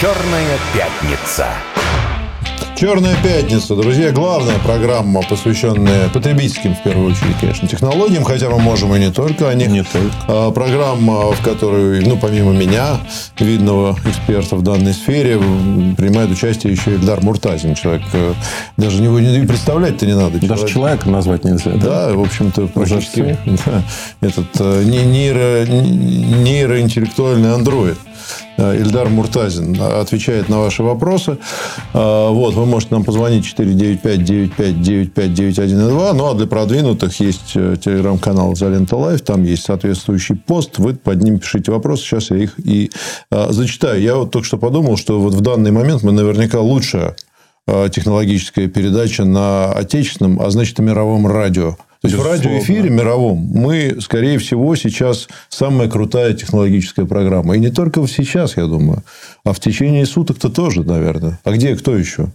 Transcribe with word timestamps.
Черная 0.00 0.56
пятница. 0.72 1.48
Черная 2.74 3.14
пятница, 3.22 3.76
друзья, 3.76 4.12
главная 4.12 4.58
программа, 4.60 5.20
посвященная 5.20 6.08
потребительским, 6.08 6.74
в 6.74 6.82
первую 6.82 7.10
очередь, 7.10 7.36
конечно, 7.38 7.68
технологиям, 7.68 8.24
хотя 8.24 8.48
мы 8.48 8.58
можем 8.60 8.94
и 8.96 8.98
не 8.98 9.12
только 9.12 9.50
о 9.50 9.54
них. 9.54 9.68
Не 9.68 9.82
только. 9.82 10.14
А, 10.26 10.50
программа, 10.52 11.32
в 11.32 11.42
которой, 11.42 12.02
ну, 12.02 12.16
помимо 12.16 12.52
меня, 12.54 12.98
видного 13.38 13.94
эксперта 14.06 14.56
в 14.56 14.62
данной 14.62 14.94
сфере, 14.94 15.36
принимает 15.98 16.30
участие 16.30 16.72
еще 16.72 16.92
Ильдар 16.92 17.20
Муртазин. 17.20 17.74
Человек, 17.74 18.04
э, 18.14 18.32
даже 18.78 19.02
его 19.02 19.20
не 19.20 19.46
представлять-то 19.46 20.06
не 20.06 20.16
надо. 20.16 20.38
Даже 20.40 20.66
человека 20.66 21.10
назвать 21.10 21.44
нельзя. 21.44 21.72
Да, 21.72 22.06
да 22.06 22.14
в 22.14 22.22
общем-то, 22.22 22.68
практически 22.68 23.36
да, 23.66 23.82
этот 24.22 24.46
э, 24.60 24.82
нейро, 24.84 25.66
нейроинтеллектуальный 25.66 27.52
андроид. 27.54 27.98
Э, 28.60 28.76
Ильдар 28.76 29.08
Муртазин 29.08 29.80
отвечает 29.80 30.50
на 30.50 30.60
ваши 30.60 30.82
вопросы. 30.82 31.38
Э, 31.94 32.28
вот, 32.28 32.52
вы 32.54 32.66
можете 32.66 32.94
нам 32.94 33.04
позвонить 33.04 33.46
495-95-95-91-2. 33.58 36.12
Ну, 36.12 36.26
а 36.26 36.34
для 36.34 36.46
продвинутых 36.46 37.18
есть 37.20 37.52
э, 37.54 37.76
телеграм-канал 37.82 38.54
«Залента 38.54 38.96
Live». 38.96 39.22
Там 39.22 39.44
есть 39.44 39.64
соответствующий 39.64 40.36
пост. 40.36 40.76
Вы 40.78 40.92
под 40.94 41.22
ним 41.22 41.38
пишите 41.38 41.72
вопросы. 41.72 42.04
Сейчас 42.04 42.30
я 42.30 42.36
их 42.36 42.52
и 42.58 42.90
зачитаю. 43.30 44.02
Я 44.02 44.16
вот 44.16 44.30
только 44.30 44.46
что 44.46 44.58
подумал, 44.58 44.98
что 44.98 45.18
вот 45.20 45.34
в 45.34 45.40
данный 45.40 45.70
момент 45.70 46.02
мы 46.02 46.12
наверняка 46.12 46.60
лучшая 46.60 47.16
технологическая 47.66 48.68
передача 48.68 49.24
на 49.24 49.72
отечественном, 49.72 50.40
а 50.40 50.50
значит, 50.50 50.78
и 50.78 50.82
мировом 50.82 51.26
радио. 51.26 51.76
То 52.00 52.08
есть, 52.08 52.16
в 52.16 52.26
радиоэфире 52.26 52.88
мировом 52.88 53.36
мы, 53.36 53.98
скорее 54.00 54.38
всего, 54.38 54.74
сейчас 54.74 55.28
самая 55.50 55.88
крутая 55.88 56.32
технологическая 56.32 57.04
программа. 57.04 57.56
И 57.56 57.60
не 57.60 57.70
только 57.70 58.06
сейчас, 58.06 58.56
я 58.56 58.64
думаю, 58.64 59.04
а 59.44 59.52
в 59.52 59.60
течение 59.60 60.06
суток-то 60.06 60.48
тоже, 60.48 60.82
наверное. 60.82 61.38
А 61.44 61.52
где 61.52 61.76
кто 61.76 61.94
еще? 61.96 62.28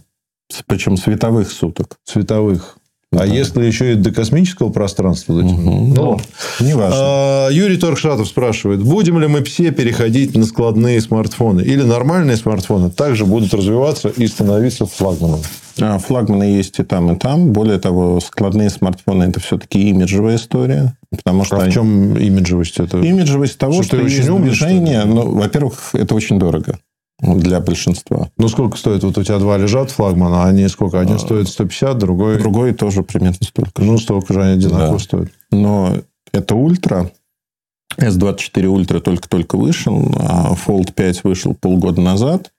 Причем 0.66 0.96
световых 0.96 1.50
суток. 1.50 1.98
Световых. 2.04 2.78
А 3.12 3.18
да. 3.18 3.24
если 3.24 3.64
еще 3.64 3.92
и 3.92 3.94
до 3.94 4.10
космического 4.10 4.70
пространства 4.70 5.40
дотянуть? 5.40 5.58
Угу. 5.58 5.94
Ну, 5.94 6.20
не 6.60 6.74
важно. 6.74 6.98
А, 6.98 7.48
Юрий 7.50 7.76
Торгшатов 7.76 8.26
спрашивает, 8.26 8.82
будем 8.82 9.20
ли 9.20 9.28
мы 9.28 9.44
все 9.44 9.70
переходить 9.70 10.36
на 10.36 10.44
складные 10.44 11.00
смартфоны? 11.00 11.62
Или 11.62 11.82
нормальные 11.82 12.36
смартфоны 12.36 12.90
также 12.90 13.24
будут 13.24 13.54
развиваться 13.54 14.08
и 14.08 14.26
становиться 14.26 14.86
флагманом? 14.86 15.40
А, 15.80 15.98
флагманы 15.98 16.44
есть 16.44 16.78
и 16.80 16.82
там, 16.82 17.12
и 17.12 17.18
там. 17.18 17.52
Более 17.52 17.78
того, 17.78 18.18
складные 18.20 18.70
смартфоны– 18.70 19.24
это 19.28 19.40
все-таки 19.40 19.88
имиджевая 19.88 20.36
история. 20.36 20.96
Потому 21.10 21.44
что 21.44 21.56
а 21.56 21.62
они... 21.62 21.70
в 21.70 21.74
чем 21.74 22.16
имиджевость? 22.16 22.80
Это... 22.80 22.98
Имиджевость 22.98 23.56
того, 23.56 23.74
что, 23.74 23.96
что 23.96 23.96
очень 23.98 24.16
есть 24.16 24.28
умный, 24.28 24.48
движение. 24.48 25.04
Ну, 25.04 25.30
во-первых, 25.30 25.90
это 25.92 26.14
очень 26.14 26.38
дорого 26.38 26.78
для 27.20 27.60
большинства. 27.60 28.28
Ну, 28.36 28.48
сколько 28.48 28.76
стоит? 28.76 29.02
Вот 29.02 29.16
у 29.16 29.22
тебя 29.22 29.38
два 29.38 29.56
лежат 29.56 29.90
флагмана, 29.90 30.44
а 30.44 30.48
они 30.48 30.68
сколько? 30.68 31.00
Один 31.00 31.16
а... 31.16 31.18
стоит 31.18 31.48
150, 31.48 31.98
другой... 31.98 32.38
Другой 32.38 32.74
тоже 32.74 33.02
примерно 33.02 33.38
столько. 33.40 33.82
Ну, 33.82 33.98
столько 33.98 34.34
же 34.34 34.42
они 34.42 34.52
одинаково 34.52 34.98
да. 34.98 34.98
стоят. 34.98 35.28
Но 35.50 35.96
это 36.32 36.54
ультра. 36.54 37.10
S24 37.96 38.64
Ultra 38.64 39.00
только-только 39.00 39.56
вышел, 39.56 40.12
а 40.18 40.54
Fold 40.54 40.92
5 40.92 41.24
вышел 41.24 41.54
полгода 41.54 42.00
назад. 42.00 42.52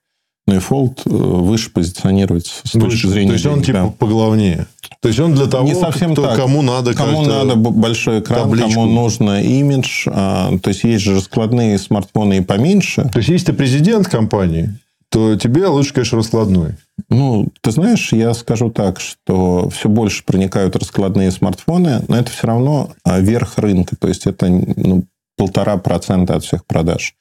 И 0.54 0.58
Fold 0.58 1.00
э, 1.04 1.10
выше 1.10 1.70
позиционируется 1.70 2.52
с 2.64 2.74
выше. 2.74 2.86
точки 2.86 3.06
зрения... 3.06 3.28
То 3.28 3.34
есть, 3.34 3.46
он 3.46 3.62
типа 3.62 3.94
поглавнее. 3.98 4.66
То 5.00 5.08
есть, 5.08 5.20
он 5.20 5.34
для 5.34 5.46
того, 5.46 5.64
не 5.64 5.74
совсем 5.74 6.12
кто, 6.12 6.26
так. 6.26 6.36
кому 6.36 6.62
надо 6.62 6.94
Кому 6.94 7.22
надо 7.22 7.54
большой 7.56 8.20
экран, 8.20 8.42
табличку. 8.42 8.70
кому 8.70 8.86
нужно 8.86 9.42
имидж. 9.42 10.06
А, 10.06 10.50
то 10.58 10.68
есть, 10.68 10.84
есть 10.84 11.04
же 11.04 11.20
складные 11.20 11.78
смартфоны 11.78 12.38
и 12.38 12.40
поменьше. 12.40 13.08
То 13.12 13.18
есть, 13.18 13.28
если 13.28 13.46
ты 13.46 13.52
президент 13.52 14.08
компании, 14.08 14.78
то 15.10 15.36
тебе 15.36 15.66
лучше, 15.66 15.94
конечно, 15.94 16.18
раскладной. 16.18 16.74
Ну, 17.08 17.48
ты 17.60 17.70
знаешь, 17.70 18.12
я 18.12 18.34
скажу 18.34 18.70
так, 18.70 19.00
что 19.00 19.68
все 19.70 19.88
больше 19.88 20.24
проникают 20.24 20.76
раскладные 20.76 21.30
смартфоны, 21.30 22.02
но 22.08 22.16
это 22.16 22.30
все 22.30 22.46
равно 22.46 22.90
а, 23.04 23.20
верх 23.20 23.58
рынка. 23.58 23.96
То 23.96 24.08
есть, 24.08 24.26
это 24.26 24.48
ну, 24.48 25.04
полтора 25.36 25.76
процента 25.78 26.34
от 26.34 26.44
всех 26.44 26.66
продаж. 26.66 27.14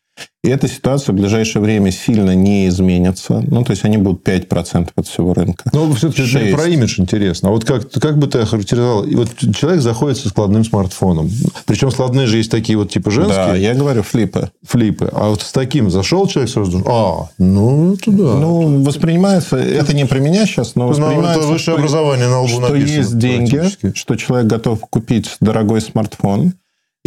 И 0.43 0.49
эта 0.49 0.67
ситуация 0.67 1.11
в 1.13 1.15
ближайшее 1.17 1.61
время 1.61 1.91
сильно 1.91 2.33
не 2.33 2.67
изменится. 2.67 3.43
Ну, 3.47 3.63
то 3.63 3.71
есть, 3.71 3.83
они 3.83 3.97
будут 3.97 4.25
5% 4.25 4.89
от 4.95 5.07
всего 5.07 5.33
рынка. 5.33 5.69
Но 5.73 5.91
все-таки 5.93 6.53
про 6.53 6.67
имидж 6.67 7.01
интересно. 7.01 7.49
А 7.49 7.51
вот 7.51 7.65
как, 7.65 7.91
как 7.91 8.17
бы 8.17 8.27
ты 8.27 8.39
охарактеризовал? 8.39 9.03
И 9.03 9.15
вот 9.15 9.29
человек 9.55 9.81
заходит 9.81 10.17
со 10.17 10.29
складным 10.29 10.63
смартфоном. 10.63 11.29
Причем 11.65 11.91
складные 11.91 12.27
же 12.27 12.37
есть 12.37 12.49
такие 12.49 12.77
вот 12.77 12.89
типа 12.91 13.11
женские. 13.11 13.45
Да, 13.45 13.55
я 13.55 13.73
говорю 13.73 14.03
флипы. 14.03 14.49
Флипы. 14.63 15.09
А 15.11 15.29
вот 15.29 15.41
с 15.41 15.51
таким 15.51 15.89
зашел 15.89 16.27
человек 16.27 16.51
сразу 16.51 16.81
а, 16.85 17.29
ну, 17.37 17.95
это 17.95 18.11
да. 18.11 18.35
Ну, 18.35 18.83
воспринимается, 18.83 19.57
это 19.57 19.93
не 19.93 20.05
про 20.05 20.19
меня 20.19 20.45
сейчас, 20.45 20.75
но 20.75 20.87
воспринимается... 20.87 21.39
это 21.39 21.47
высшее 21.47 21.75
что, 21.75 21.81
образование 21.81 22.27
на 22.27 22.39
лбу 22.41 22.47
что 22.49 22.61
написано. 22.61 22.97
Есть 22.97 23.17
деньги, 23.17 23.63
что 23.95 24.15
человек 24.15 24.47
готов 24.47 24.79
купить 24.89 25.35
дорогой 25.41 25.81
смартфон, 25.81 26.53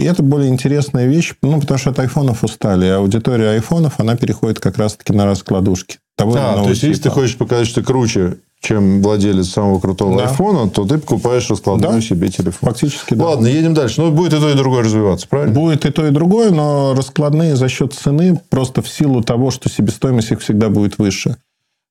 и 0.01 0.05
это 0.05 0.23
более 0.23 0.49
интересная 0.49 1.07
вещь, 1.07 1.35
ну, 1.43 1.61
потому 1.61 1.79
что 1.79 1.91
от 1.91 1.99
айфонов 1.99 2.43
устали. 2.43 2.87
И 2.87 2.89
аудитория 2.89 3.51
айфонов, 3.51 4.01
она 4.01 4.17
переходит 4.17 4.59
как 4.59 4.79
раз-таки 4.79 5.13
на 5.13 5.27
раскладушки. 5.27 5.99
Того 6.17 6.35
а, 6.37 6.63
то 6.63 6.71
есть, 6.71 6.81
типа. 6.81 6.91
если 6.91 7.03
ты 7.03 7.11
хочешь 7.11 7.37
показать, 7.37 7.67
что 7.67 7.81
ты 7.81 7.87
круче, 7.87 8.39
чем 8.61 9.03
владелец 9.03 9.49
самого 9.49 9.79
крутого 9.79 10.17
да. 10.17 10.29
айфона, 10.29 10.71
то 10.71 10.87
ты 10.87 10.99
покупаешь 10.99 11.49
раскладной 11.51 11.93
да. 11.93 12.01
себе 12.01 12.29
телефон. 12.29 12.71
Фактически, 12.71 13.15
да. 13.15 13.27
Ладно, 13.27 13.47
едем 13.47 13.75
дальше. 13.75 14.01
Ну, 14.01 14.11
будет 14.11 14.33
и 14.33 14.39
то, 14.39 14.51
и 14.51 14.55
другое 14.55 14.85
развиваться, 14.85 15.27
правильно? 15.29 15.55
Будет 15.55 15.85
и 15.85 15.91
то, 15.91 16.07
и 16.07 16.11
другое, 16.11 16.51
но 16.51 16.95
раскладные 16.97 17.57
за 17.57 17.69
счет 17.69 17.93
цены, 17.93 18.41
просто 18.49 18.81
в 18.83 18.89
силу 18.89 19.23
того, 19.23 19.51
что 19.51 19.69
себестоимость 19.69 20.31
их 20.31 20.41
всегда 20.41 20.71
будет 20.71 20.99
выше. 20.99 21.37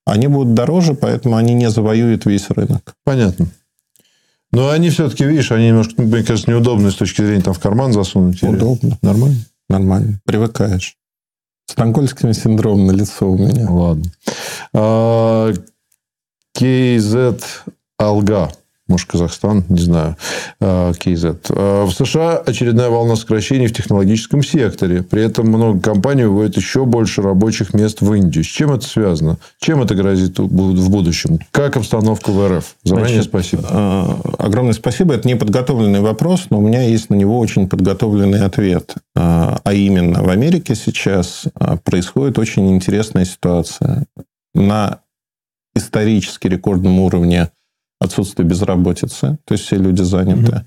Они 0.04 0.26
будут 0.26 0.54
дороже, 0.54 0.94
поэтому 0.94 1.36
они 1.36 1.54
не 1.54 1.70
завоюют 1.70 2.26
весь 2.26 2.50
рынок. 2.50 2.94
Понятно. 3.04 3.46
Но 4.52 4.70
они 4.70 4.90
все-таки, 4.90 5.24
видишь, 5.24 5.52
они 5.52 5.68
немножко, 5.68 6.02
мне 6.02 6.24
кажется, 6.24 6.50
неудобные 6.50 6.90
с 6.90 6.96
точки 6.96 7.22
зрения 7.22 7.42
там 7.42 7.54
в 7.54 7.60
карман 7.60 7.92
засунуть. 7.92 8.42
Удобно. 8.42 8.98
Нормально? 9.02 9.38
Нормально. 9.68 10.20
Привыкаешь. 10.24 10.96
Стокгольмский 11.66 12.34
синдром 12.34 12.86
на 12.86 12.90
лицо 12.90 13.30
у 13.30 13.38
меня. 13.38 13.70
Ладно. 13.70 14.10
А, 14.72 15.52
KZ 16.58 17.42
Алга 17.96 18.50
может, 18.90 19.08
Казахстан, 19.08 19.64
не 19.68 19.80
знаю. 19.80 20.16
Э, 20.60 20.92
э, 20.92 21.84
в 21.84 21.92
США 21.92 22.36
очередная 22.38 22.90
волна 22.90 23.14
сокращений 23.14 23.68
в 23.68 23.72
технологическом 23.72 24.42
секторе. 24.42 25.02
При 25.02 25.22
этом 25.22 25.46
много 25.46 25.80
компаний 25.80 26.24
выводят 26.24 26.56
еще 26.56 26.84
больше 26.84 27.22
рабочих 27.22 27.72
мест 27.72 28.00
в 28.00 28.12
Индию. 28.12 28.42
С 28.42 28.48
чем 28.48 28.72
это 28.72 28.84
связано? 28.84 29.38
Чем 29.60 29.82
это 29.82 29.94
грозит 29.94 30.38
в 30.38 30.90
будущем? 30.90 31.38
Как 31.52 31.76
обстановка 31.76 32.30
в 32.30 32.48
РФ? 32.48 32.76
Заранее 32.82 33.22
Значит, 33.22 33.30
спасибо. 33.30 33.68
Э, 33.70 34.06
огромное 34.38 34.74
спасибо. 34.74 35.14
Это 35.14 35.28
не 35.28 35.36
подготовленный 35.36 36.00
вопрос, 36.00 36.46
но 36.50 36.58
у 36.58 36.62
меня 36.62 36.82
есть 36.82 37.10
на 37.10 37.14
него 37.14 37.38
очень 37.38 37.68
подготовленный 37.68 38.44
ответ. 38.44 38.94
А 39.14 39.72
именно, 39.72 40.22
в 40.22 40.28
Америке 40.28 40.74
сейчас 40.74 41.44
происходит 41.84 42.38
очень 42.38 42.70
интересная 42.70 43.24
ситуация. 43.24 44.06
На 44.54 45.00
исторически 45.76 46.48
рекордном 46.48 46.98
уровне 47.00 47.50
отсутствие 48.00 48.46
безработицы, 48.48 49.38
то 49.44 49.52
есть 49.52 49.64
все 49.64 49.76
люди 49.76 50.02
заняты. 50.02 50.64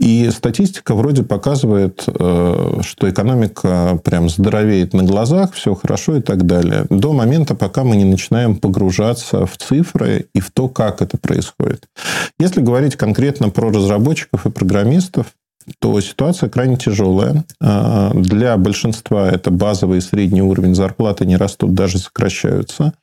И 0.00 0.28
статистика 0.30 0.94
вроде 0.94 1.22
показывает, 1.22 2.04
э, 2.06 2.80
что 2.82 3.08
экономика 3.08 4.00
прям 4.04 4.28
здоровеет 4.28 4.92
на 4.92 5.04
глазах, 5.04 5.52
все 5.52 5.74
хорошо 5.74 6.16
и 6.16 6.20
так 6.20 6.46
далее. 6.46 6.86
До 6.90 7.12
момента, 7.12 7.54
пока 7.54 7.84
мы 7.84 7.96
не 7.96 8.04
начинаем 8.04 8.56
погружаться 8.56 9.46
в 9.46 9.56
цифры 9.56 10.26
и 10.34 10.40
в 10.40 10.50
то, 10.50 10.68
как 10.68 11.00
это 11.00 11.16
происходит. 11.16 11.86
Если 12.40 12.60
говорить 12.60 12.96
конкретно 12.96 13.50
про 13.50 13.70
разработчиков 13.70 14.46
и 14.46 14.50
программистов, 14.50 15.28
то 15.78 15.98
ситуация 16.00 16.48
крайне 16.48 16.76
тяжелая. 16.76 17.44
Э, 17.60 18.10
для 18.14 18.56
большинства 18.56 19.30
это 19.30 19.52
базовый 19.52 19.98
и 19.98 20.02
средний 20.02 20.42
уровень 20.42 20.74
зарплаты 20.74 21.24
не 21.24 21.36
растут, 21.36 21.72
даже 21.72 21.98
сокращаются. 21.98 22.94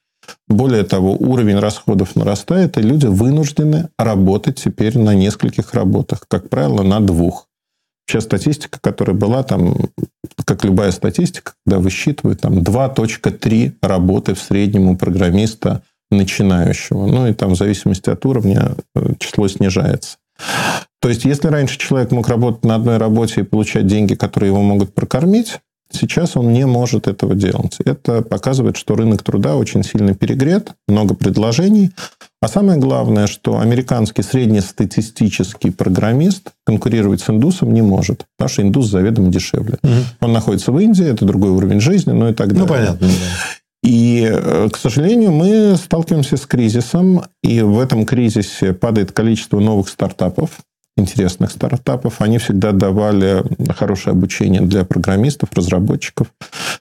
Более 0.47 0.83
того, 0.83 1.13
уровень 1.13 1.59
расходов 1.59 2.15
нарастает, 2.15 2.77
и 2.77 2.81
люди 2.81 3.05
вынуждены 3.07 3.89
работать 3.97 4.61
теперь 4.61 4.97
на 4.97 5.13
нескольких 5.13 5.73
работах, 5.73 6.25
как 6.27 6.49
правило, 6.49 6.83
на 6.83 6.99
двух. 6.99 7.47
Сейчас 8.07 8.25
статистика, 8.25 8.79
которая 8.81 9.15
была 9.15 9.43
там, 9.43 9.75
как 10.45 10.65
любая 10.65 10.91
статистика, 10.91 11.53
когда 11.65 11.79
высчитывают 11.79 12.41
там 12.41 12.59
2.3 12.59 13.73
работы 13.81 14.33
в 14.33 14.41
среднем 14.41 14.89
у 14.89 14.97
программиста 14.97 15.83
начинающего. 16.09 17.05
Ну 17.05 17.27
и 17.27 17.33
там 17.33 17.51
в 17.51 17.57
зависимости 17.57 18.09
от 18.09 18.25
уровня 18.25 18.75
э, 18.95 19.13
число 19.17 19.47
снижается. 19.47 20.17
То 20.99 21.09
есть, 21.09 21.25
если 21.25 21.47
раньше 21.47 21.77
человек 21.77 22.11
мог 22.11 22.27
работать 22.27 22.65
на 22.65 22.75
одной 22.75 22.97
работе 22.97 23.41
и 23.41 23.45
получать 23.45 23.87
деньги, 23.87 24.13
которые 24.13 24.49
его 24.49 24.61
могут 24.61 24.93
прокормить, 24.93 25.59
Сейчас 25.93 26.37
он 26.37 26.53
не 26.53 26.65
может 26.65 27.07
этого 27.07 27.35
делать. 27.35 27.77
Это 27.83 28.21
показывает, 28.21 28.77
что 28.77 28.95
рынок 28.95 29.23
труда 29.23 29.55
очень 29.55 29.83
сильно 29.83 30.13
перегрет, 30.13 30.73
много 30.87 31.15
предложений. 31.15 31.91
А 32.41 32.47
самое 32.47 32.79
главное, 32.79 33.27
что 33.27 33.59
американский 33.59 34.23
среднестатистический 34.23 35.69
программист 35.69 36.51
конкурировать 36.65 37.21
с 37.21 37.29
индусом 37.29 37.73
не 37.73 37.81
может, 37.81 38.25
потому 38.37 38.49
что 38.49 38.61
индус 38.63 38.87
заведомо 38.87 39.29
дешевле. 39.29 39.77
Угу. 39.83 39.91
Он 40.21 40.33
находится 40.33 40.71
в 40.71 40.79
Индии, 40.79 41.05
это 41.05 41.25
другой 41.25 41.51
уровень 41.51 41.79
жизни, 41.79 42.11
ну 42.11 42.29
и 42.29 42.33
так 42.33 42.47
ну, 42.47 42.65
далее. 42.65 42.91
Ну, 42.91 42.97
понятно. 42.97 43.07
И, 43.83 44.27
э, 44.31 44.69
к 44.71 44.77
сожалению, 44.77 45.31
мы 45.31 45.75
сталкиваемся 45.75 46.37
с 46.37 46.45
кризисом, 46.45 47.23
и 47.43 47.61
в 47.61 47.79
этом 47.79 48.05
кризисе 48.05 48.73
падает 48.73 49.11
количество 49.11 49.59
новых 49.59 49.89
стартапов, 49.89 50.51
интересных 51.01 51.51
стартапов. 51.51 52.21
Они 52.21 52.37
всегда 52.37 52.71
давали 52.71 53.43
хорошее 53.73 54.13
обучение 54.13 54.61
для 54.61 54.85
программистов, 54.85 55.49
разработчиков. 55.53 56.27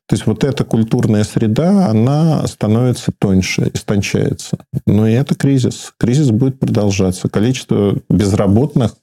То 0.06 0.14
есть 0.14 0.26
вот 0.26 0.44
эта 0.44 0.64
культурная 0.64 1.24
среда, 1.24 1.88
она 1.88 2.46
становится 2.46 3.12
тоньше, 3.18 3.70
истончается. 3.74 4.58
Но 4.86 5.06
и 5.06 5.12
это 5.12 5.34
кризис. 5.34 5.92
Кризис 5.98 6.30
будет 6.30 6.58
продолжаться. 6.58 7.28
Количество 7.28 7.96
безработных 8.08 8.96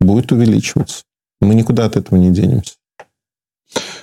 будет 0.00 0.32
увеличиваться. 0.32 1.04
Мы 1.40 1.54
никуда 1.54 1.86
от 1.86 1.96
этого 1.96 2.18
не 2.18 2.30
денемся. 2.30 2.74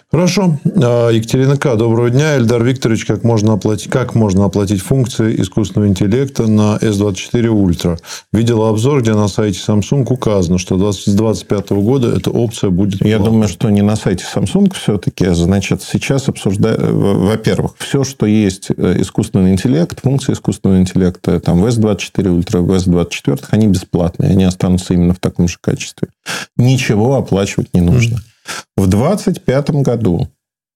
Хорошо. 0.10 0.58
А, 0.82 1.10
Екатерина 1.10 1.58
К. 1.58 1.76
Доброго 1.76 2.10
дня. 2.10 2.38
Эльдар 2.38 2.64
Викторович, 2.64 3.04
как 3.04 3.26
можно 3.26 3.52
оплатить, 3.52 3.90
как 3.90 4.16
можно 4.16 4.46
оплатить 4.46 4.82
функции 4.82 5.42
искусственного 5.42 5.90
интеллекта 5.90 6.48
на 6.48 6.78
S24 6.78 7.48
Ultra? 7.48 8.00
Видела 8.32 8.70
обзор, 8.70 9.02
где 9.02 9.14
на 9.14 9.28
сайте 9.28 9.60
Samsung 9.60 10.08
указано, 10.10 10.60
что 10.60 10.76
с 10.76 11.04
2025 11.04 11.70
года 11.72 12.16
эта 12.16 12.32
опция 12.32 12.70
будет 12.70 13.04
Я 13.06 13.20
думаю, 13.20 13.50
что 13.50 13.70
не 13.70 13.82
на 13.82 13.98
сайте 13.98 14.24
Samsung 14.34 14.74
все-таки. 14.74 15.26
А, 15.26 15.36
значит, 15.36 15.84
сейчас 15.84 16.30
обсуждают... 16.30 16.80
Во-первых, 16.82 17.74
все, 17.78 18.06
что 18.06 18.26
есть 18.26 18.70
э, 18.78 19.02
искусственный 19.02 19.52
интеллект, 19.52 20.00
функции 20.02 20.32
искусственного 20.32 20.80
интеллекта, 20.80 21.42
там, 21.42 21.60
в 21.60 21.66
S24 21.66 22.14
Ultra, 22.16 22.62
в 22.62 22.72
S24, 22.72 23.48
они 23.50 23.68
бесплатные. 23.68 24.32
Они 24.32 24.46
останутся 24.46 24.94
именно 24.94 25.14
в 25.14 25.20
таком 25.20 25.50
же 25.50 25.58
качестве. 25.60 26.08
Ничего 26.56 27.16
оплачивать 27.16 27.74
не 27.74 27.82
нужно. 27.82 28.16
Mm-hmm. 28.16 28.37
В 28.76 28.88
2025 28.88 29.70
году 29.82 30.28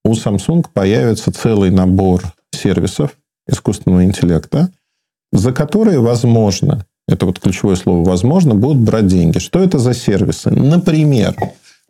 у 0.04 0.14
Samsung 0.14 0.66
появится 0.74 1.32
целый 1.32 1.70
набор 1.70 2.24
сервисов 2.52 3.18
искусственного 3.48 4.04
интеллекта, 4.04 4.72
за 5.32 5.52
которые, 5.52 6.00
возможно, 6.00 6.86
это 7.08 7.26
вот 7.26 7.40
ключевое 7.40 7.76
слово, 7.76 8.08
возможно, 8.08 8.56
будут 8.56 8.78
брать 8.78 9.08
деньги. 9.08 9.40
Что 9.40 9.60
это 9.60 9.80
за 9.80 9.94
сервисы? 9.94 10.50
Например, 10.50 11.36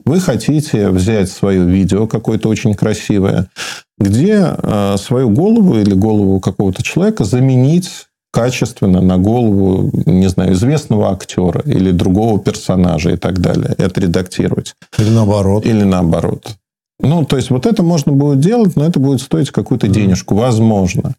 вы 0.04 0.20
хотите 0.20 0.90
взять 0.90 1.30
свое 1.30 1.64
видео 1.64 2.08
какое-то 2.08 2.50
очень 2.50 2.74
красивое, 2.74 3.50
где 3.98 4.56
э, 4.58 4.96
свою 4.98 5.30
голову 5.30 5.78
или 5.78 5.94
голову 5.94 6.40
какого-то 6.40 6.82
человека 6.84 7.24
заменить 7.24 8.08
качественно 8.32 9.02
на 9.02 9.18
голову, 9.18 9.92
не 10.06 10.28
знаю, 10.28 10.54
известного 10.54 11.12
актера 11.12 11.62
или 11.66 11.92
другого 11.92 12.40
персонажа 12.40 13.12
и 13.12 13.18
так 13.18 13.40
далее. 13.40 13.76
Это 13.78 14.02
редактировать. 14.02 14.76
Или 14.98 15.10
наоборот. 15.10 15.66
Или 15.66 15.84
наоборот. 15.84 16.56
Ну, 17.00 17.26
то 17.26 17.36
есть, 17.36 17.50
вот 17.50 17.66
это 17.66 17.84
можно 17.84 18.12
будет 18.12 18.40
делать, 18.40 18.76
но 18.76 18.86
это 18.86 19.00
будет 19.00 19.22
стоить 19.22 19.52
какую-то 19.52 19.88
денежку. 19.88 20.36
Возможно. 20.36 21.16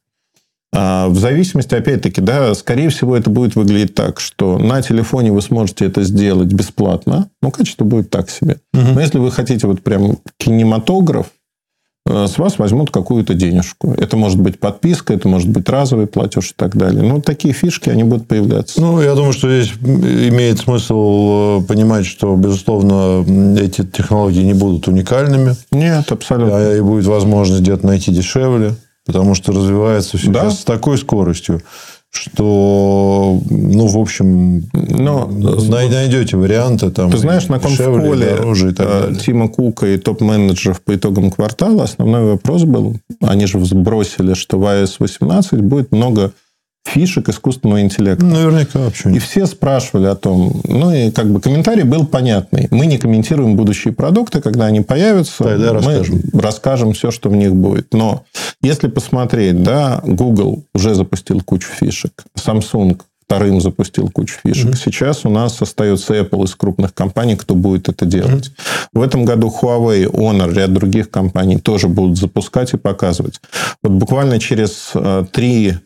А 0.75 1.09
в 1.09 1.19
зависимости, 1.19 1.75
опять-таки, 1.75 2.23
да, 2.23 2.55
скорее 2.55 2.89
всего, 2.89 3.15
это 3.15 3.29
будет 3.29 3.57
выглядеть 3.57 3.95
так, 3.95 4.21
что 4.21 4.57
на 4.57 4.81
телефоне 4.81 5.31
вы 5.31 5.43
сможете 5.43 5.85
это 5.85 6.03
сделать 6.03 6.53
бесплатно, 6.53 7.29
но 7.43 7.51
качество 7.51 7.85
будет 7.85 8.09
так 8.09 8.31
себе. 8.31 8.59
Угу. 8.73 8.93
Но 8.95 9.01
если 9.01 9.19
вы 9.19 9.31
хотите 9.31 9.67
вот 9.67 9.83
прям 9.83 10.19
кинематограф, 10.39 11.27
с 12.07 12.37
вас 12.39 12.59
возьмут 12.59 12.91
какую-то 12.91 13.35
денежку. 13.35 13.93
Это 13.93 14.17
может 14.17 14.41
быть 14.41 14.59
подписка, 14.59 15.15
это 15.15 15.29
может 15.29 15.49
быть 15.49 15.69
разовый 15.69 16.07
платеж 16.07 16.51
и 16.51 16.55
так 16.57 16.77
далее. 16.77 17.03
Ну, 17.03 17.21
такие 17.21 17.55
фишки, 17.55 17.91
они 17.91 18.03
будут 18.03 18.27
появляться. 18.27 18.81
Ну, 18.81 19.01
я 19.01 19.15
думаю, 19.15 19.33
что 19.33 19.49
здесь 19.49 19.73
имеет 19.83 20.59
смысл 20.59 21.61
э, 21.61 21.65
понимать, 21.67 22.07
что, 22.07 22.35
безусловно, 22.35 23.25
эти 23.59 23.85
технологии 23.85 24.43
не 24.43 24.55
будут 24.55 24.89
уникальными. 24.89 25.55
Нет, 25.71 26.11
абсолютно. 26.11 26.57
А 26.57 26.77
и 26.77 26.81
будет 26.81 27.07
возможность 27.07 27.63
где-то 27.63 27.87
найти 27.87 28.11
дешевле, 28.11 28.75
потому 29.07 29.35
что 29.35 29.53
развивается 29.53 30.19
все 30.19 30.31
да? 30.31 30.51
с 30.51 30.65
такой 30.65 30.99
скоростью 30.99 31.63
что, 32.13 33.41
ну, 33.49 33.87
в 33.87 33.97
общем, 33.97 34.65
Но, 34.75 35.27
найдете 35.27 36.37
варианты 36.37 36.91
там. 36.91 37.11
Ты 37.11 37.17
знаешь, 37.17 37.49
на 37.49 37.59
конфколе 37.59 38.39
э, 38.79 39.15
Тима 39.19 39.49
Кука 39.49 39.87
и 39.87 39.97
топ-менеджеров 39.97 40.83
по 40.83 40.95
итогам 40.95 41.31
квартала 41.31 41.85
основной 41.85 42.33
вопрос 42.33 42.65
был, 42.65 42.99
они 43.23 43.47
же 43.47 43.65
сбросили, 43.65 44.35
что 44.35 44.59
в 44.59 44.65
iOS 44.65 44.97
18 44.99 45.63
будет 45.63 45.91
много 45.91 46.33
фишек 46.85 47.29
искусственного 47.29 47.81
интеллекта. 47.81 48.25
Наверняка 48.25 48.81
вообще. 48.81 49.13
И 49.13 49.19
все 49.19 49.47
спрашивали 49.47 50.07
о 50.07 50.15
том, 50.15 50.61
ну 50.65 50.93
и 50.93 51.11
как 51.11 51.31
бы 51.31 51.41
комментарий 51.41 51.85
был 51.85 52.07
понятный. 52.07 52.69
Мы 52.71 52.87
не 52.87 52.99
комментируем 52.99 53.57
будущие 53.57 53.93
продукты, 53.93 54.41
когда 54.41 54.67
они 54.67 54.81
появятся, 54.81 55.45
Тогда 55.45 55.73
мы 55.73 55.81
расскажем. 55.81 56.23
расскажем 56.35 56.93
все, 56.93 57.11
что 57.11 57.31
в 57.31 57.37
них 57.37 57.55
будет. 57.55 57.93
Но 57.93 58.25
если 58.63 58.89
посмотреть, 58.89 59.63
да, 59.63 60.01
Google 60.05 60.65
уже 60.75 60.95
запустил 60.95 61.41
кучу 61.41 61.69
фишек, 61.71 62.25
Samsung 62.37 63.01
вторым 63.25 63.63
запустил 63.63 64.11
кучу 64.11 64.39
фишек. 64.45 64.71
Mm-hmm. 64.71 64.83
Сейчас 64.85 65.25
у 65.25 65.31
нас 65.31 65.63
остается 65.63 66.15
Apple 66.15 66.45
из 66.45 66.55
крупных 66.55 66.93
компаний, 66.93 67.35
кто 67.37 67.55
будет 67.55 67.89
это 67.89 68.05
делать. 68.05 68.49
Mm-hmm. 68.49 68.89
В 68.93 69.01
этом 69.01 69.25
году 69.25 69.49
Huawei, 69.49 70.05
Honor, 70.05 70.53
ряд 70.53 70.75
других 70.75 71.11
компаний 71.11 71.57
тоже 71.57 71.89
будут 71.89 72.19
запускать 72.19 72.75
и 72.75 72.77
показывать. 72.77 73.41
Вот 73.83 73.93
буквально 73.93 74.39
через 74.39 74.91
э, 74.95 75.25
три 75.33 75.79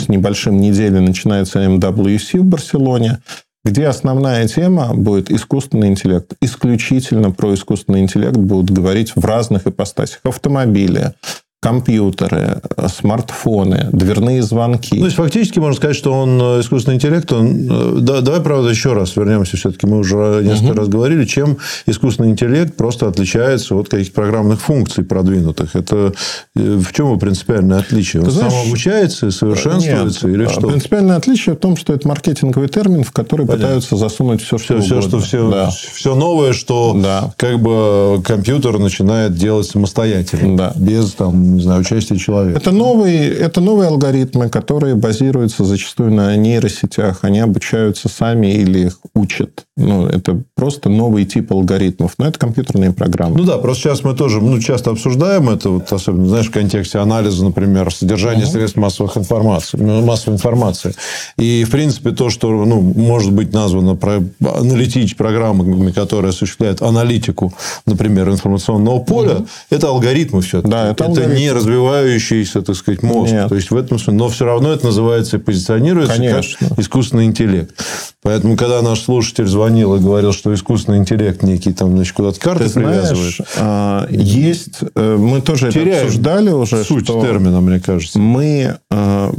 с 0.00 0.08
небольшим 0.08 0.60
недели 0.60 0.98
начинается 0.98 1.64
MWC 1.64 2.40
в 2.40 2.44
Барселоне, 2.44 3.18
где 3.64 3.86
основная 3.86 4.48
тема 4.48 4.94
будет 4.94 5.30
искусственный 5.30 5.88
интеллект. 5.88 6.32
Исключительно 6.40 7.30
про 7.30 7.54
искусственный 7.54 8.00
интеллект 8.00 8.36
будут 8.36 8.70
говорить 8.70 9.14
в 9.14 9.24
разных 9.24 9.66
ипостасях. 9.66 10.20
Автомобили, 10.24 11.14
компьютеры, 11.60 12.62
смартфоны, 12.88 13.90
дверные 13.92 14.42
звонки. 14.42 14.94
Ну, 14.94 15.00
то 15.00 15.04
есть, 15.04 15.16
фактически 15.16 15.58
можно 15.58 15.76
сказать, 15.76 15.96
что 15.96 16.12
он 16.12 16.40
э, 16.40 16.60
искусственный 16.60 16.96
интеллект. 16.96 17.30
Он... 17.32 17.68
Э, 17.70 18.00
да, 18.00 18.22
давай, 18.22 18.40
правда, 18.40 18.70
еще 18.70 18.94
раз 18.94 19.14
вернемся. 19.14 19.58
Все-таки 19.58 19.86
мы 19.86 19.98
уже 19.98 20.40
несколько 20.42 20.70
угу. 20.70 20.78
раз 20.78 20.88
говорили, 20.88 21.24
чем 21.26 21.58
искусственный 21.84 22.30
интеллект 22.30 22.76
просто 22.76 23.08
отличается 23.08 23.74
от 23.74 23.90
каких-то 23.90 24.14
программных 24.14 24.60
функций 24.62 25.04
продвинутых. 25.04 25.76
Это 25.76 26.14
э, 26.56 26.76
в 26.76 26.92
чем 26.94 27.08
его 27.08 27.18
принципиальное 27.18 27.80
отличие? 27.80 28.22
Он 28.22 28.30
знаешь, 28.30 28.52
сам 28.52 28.66
обучается 28.66 29.30
совершенствуется 29.30 30.28
нет, 30.28 30.36
или 30.36 30.46
что? 30.46 30.68
Принципиальное 30.68 31.16
отличие 31.16 31.56
в 31.56 31.58
том, 31.58 31.76
что 31.76 31.92
это 31.92 32.08
маркетинговый 32.08 32.68
термин, 32.68 33.04
в 33.04 33.12
который 33.12 33.46
Понятно. 33.46 33.66
пытаются 33.66 33.96
засунуть 33.96 34.42
все, 34.42 34.56
что 34.56 34.80
все, 34.80 34.96
угодно. 34.96 35.00
все, 35.00 35.08
что 35.08 35.20
все, 35.20 35.50
да. 35.50 35.70
все 35.70 36.14
новое, 36.14 36.54
что 36.54 36.98
да. 37.00 37.34
как 37.36 37.60
бы 37.60 38.22
компьютер 38.24 38.78
начинает 38.78 39.34
делать 39.34 39.66
самостоятельно, 39.66 40.56
да. 40.56 40.72
без 40.76 41.12
там 41.12 41.49
не 41.50 41.62
знаю, 41.62 41.80
участие 41.80 42.18
человека. 42.18 42.58
Это 42.58 42.72
новые, 42.72 43.32
это 43.32 43.60
новые 43.60 43.88
алгоритмы, 43.88 44.48
которые 44.48 44.94
базируются 44.94 45.64
зачастую 45.64 46.12
на 46.12 46.36
нейросетях. 46.36 47.20
Они 47.22 47.40
обучаются 47.40 48.08
сами 48.08 48.48
или 48.48 48.86
их 48.86 48.98
учат. 49.14 49.64
Ну, 49.76 50.06
это 50.06 50.42
просто 50.54 50.88
новый 50.88 51.24
тип 51.24 51.52
алгоритмов. 51.52 52.14
Но 52.18 52.26
это 52.26 52.38
компьютерные 52.38 52.92
программы. 52.92 53.38
Ну 53.38 53.44
да, 53.44 53.58
просто 53.58 53.84
сейчас 53.84 54.04
мы 54.04 54.14
тоже 54.14 54.40
ну, 54.40 54.60
часто 54.60 54.90
обсуждаем 54.90 55.48
это, 55.48 55.70
вот, 55.70 55.92
особенно, 55.92 56.28
знаешь, 56.28 56.48
в 56.48 56.50
контексте 56.50 56.98
анализа, 56.98 57.44
например, 57.44 57.92
содержания 57.92 58.44
угу. 58.44 58.50
средств 58.50 58.76
массовых 58.76 59.16
информации, 59.16 59.78
ну, 59.78 60.02
массовой 60.02 60.34
информации. 60.34 60.94
И, 61.38 61.64
в 61.64 61.70
принципе, 61.70 62.10
то, 62.10 62.30
что 62.30 62.50
ну, 62.64 62.80
может 62.80 63.32
быть 63.32 63.52
названо 63.52 63.96
про 63.96 64.22
аналитич 64.40 65.16
программами, 65.16 65.90
которые 65.92 66.30
осуществляют 66.30 66.82
аналитику, 66.82 67.52
например, 67.86 68.28
информационного 68.28 69.00
поля, 69.00 69.36
угу. 69.36 69.46
это 69.70 69.88
алгоритмы 69.88 70.42
все. 70.42 70.62
Да, 70.62 70.90
это, 70.90 71.04
это 71.04 71.26
не 71.40 71.52
развивающийся, 71.52 72.62
так 72.62 72.76
сказать, 72.76 73.02
мозг. 73.02 73.32
Нет. 73.32 73.48
То 73.48 73.54
есть, 73.54 73.70
в 73.70 73.76
этом 73.76 73.98
смысле. 73.98 74.14
Но 74.14 74.28
все 74.28 74.44
равно 74.44 74.72
это 74.72 74.86
называется 74.86 75.38
и 75.38 75.40
позиционируется 75.40 76.16
Конечно. 76.16 76.68
как 76.68 76.78
искусственный 76.78 77.24
интеллект. 77.24 77.74
Поэтому, 78.22 78.56
когда 78.56 78.82
наш 78.82 79.00
слушатель 79.00 79.46
звонил 79.46 79.96
и 79.96 79.98
говорил, 79.98 80.32
что 80.32 80.52
искусственный 80.52 80.98
интеллект 80.98 81.42
некий 81.42 81.72
там, 81.72 81.96
значит, 81.96 82.14
куда-то 82.14 82.38
карты 82.38 82.68
Ты 82.68 82.74
привязывает. 82.74 83.34
Знаешь, 83.56 84.10
есть... 84.10 84.80
Э, 84.94 85.16
мы 85.16 85.40
тоже 85.40 85.68
это 85.68 85.80
обсуждали 85.80 86.50
уже. 86.50 86.84
Суть 86.84 87.04
что 87.04 87.22
термина, 87.22 87.60
мне 87.60 87.80
кажется. 87.80 88.18
Мы, 88.18 88.76
а, 88.90 89.32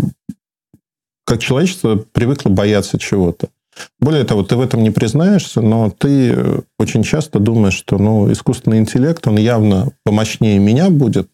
как 1.25 1.39
человечество, 1.39 2.03
привыкло 2.11 2.49
бояться 2.49 2.97
чего-то. 2.97 3.49
Более 3.99 4.23
того, 4.23 4.43
ты 4.43 4.55
в 4.55 4.61
этом 4.61 4.83
не 4.83 4.91
признаешься, 4.91 5.61
но 5.61 5.89
ты 5.89 6.63
очень 6.77 7.03
часто 7.03 7.39
думаешь, 7.39 7.75
что 7.75 7.97
ну, 7.97 8.31
искусственный 8.31 8.79
интеллект, 8.79 9.25
он 9.27 9.37
явно 9.37 9.91
помощнее 10.03 10.59
меня 10.59 10.89
будет, 10.89 11.29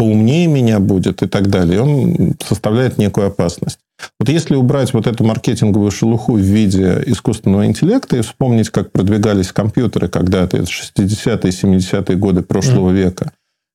поумнее 0.00 0.46
меня 0.46 0.80
будет 0.80 1.22
и 1.22 1.26
так 1.26 1.50
далее. 1.50 1.76
И 1.76 1.78
он 1.78 2.34
составляет 2.42 2.96
некую 2.96 3.26
опасность. 3.26 3.78
Вот 4.18 4.30
если 4.30 4.54
убрать 4.54 4.94
вот 4.94 5.06
эту 5.06 5.24
маркетинговую 5.24 5.90
шелуху 5.90 6.36
в 6.36 6.38
виде 6.38 7.02
искусственного 7.04 7.66
интеллекта 7.66 8.16
и 8.16 8.22
вспомнить, 8.22 8.70
как 8.70 8.92
продвигались 8.92 9.52
компьютеры 9.52 10.08
когда-то, 10.08 10.56
это 10.56 10.70
60-е, 10.70 11.50
70-е 11.50 12.16
годы 12.16 12.40
прошлого 12.40 12.88
mm. 12.88 12.94
века, 12.94 13.32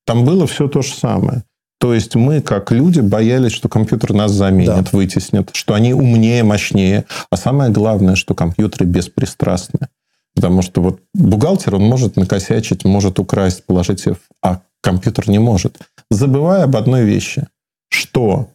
там 0.08 0.26
было 0.26 0.48
все 0.48 0.68
то 0.68 0.82
же 0.82 0.96
самое. 0.96 1.44
То 1.80 1.94
есть 1.94 2.16
мы, 2.16 2.42
как 2.42 2.72
люди, 2.72 3.02
боялись, 3.02 3.52
что 3.52 3.70
компьютер 3.70 4.14
нас 4.14 4.32
заменит, 4.32 4.86
да. 4.92 4.98
вытеснит, 4.98 5.52
что 5.54 5.76
они 5.76 5.94
умнее, 5.94 6.44
мощнее. 6.44 7.06
А 7.30 7.38
самое 7.38 7.70
главное, 7.70 8.16
что 8.16 8.34
компьютеры 8.34 8.88
беспристрастны. 8.88 9.90
Потому 10.34 10.64
что 10.64 10.82
вот 10.82 11.02
бухгалтер, 11.14 11.76
он 11.76 11.84
может 11.84 12.16
накосячить, 12.16 12.84
может 12.84 13.20
украсть, 13.20 13.64
положить 13.64 14.04
а 14.42 14.62
компьютер 14.82 15.30
не 15.30 15.38
может 15.38 15.78
забывая 16.10 16.64
об 16.64 16.76
одной 16.76 17.04
вещи, 17.04 17.48
что 17.90 18.50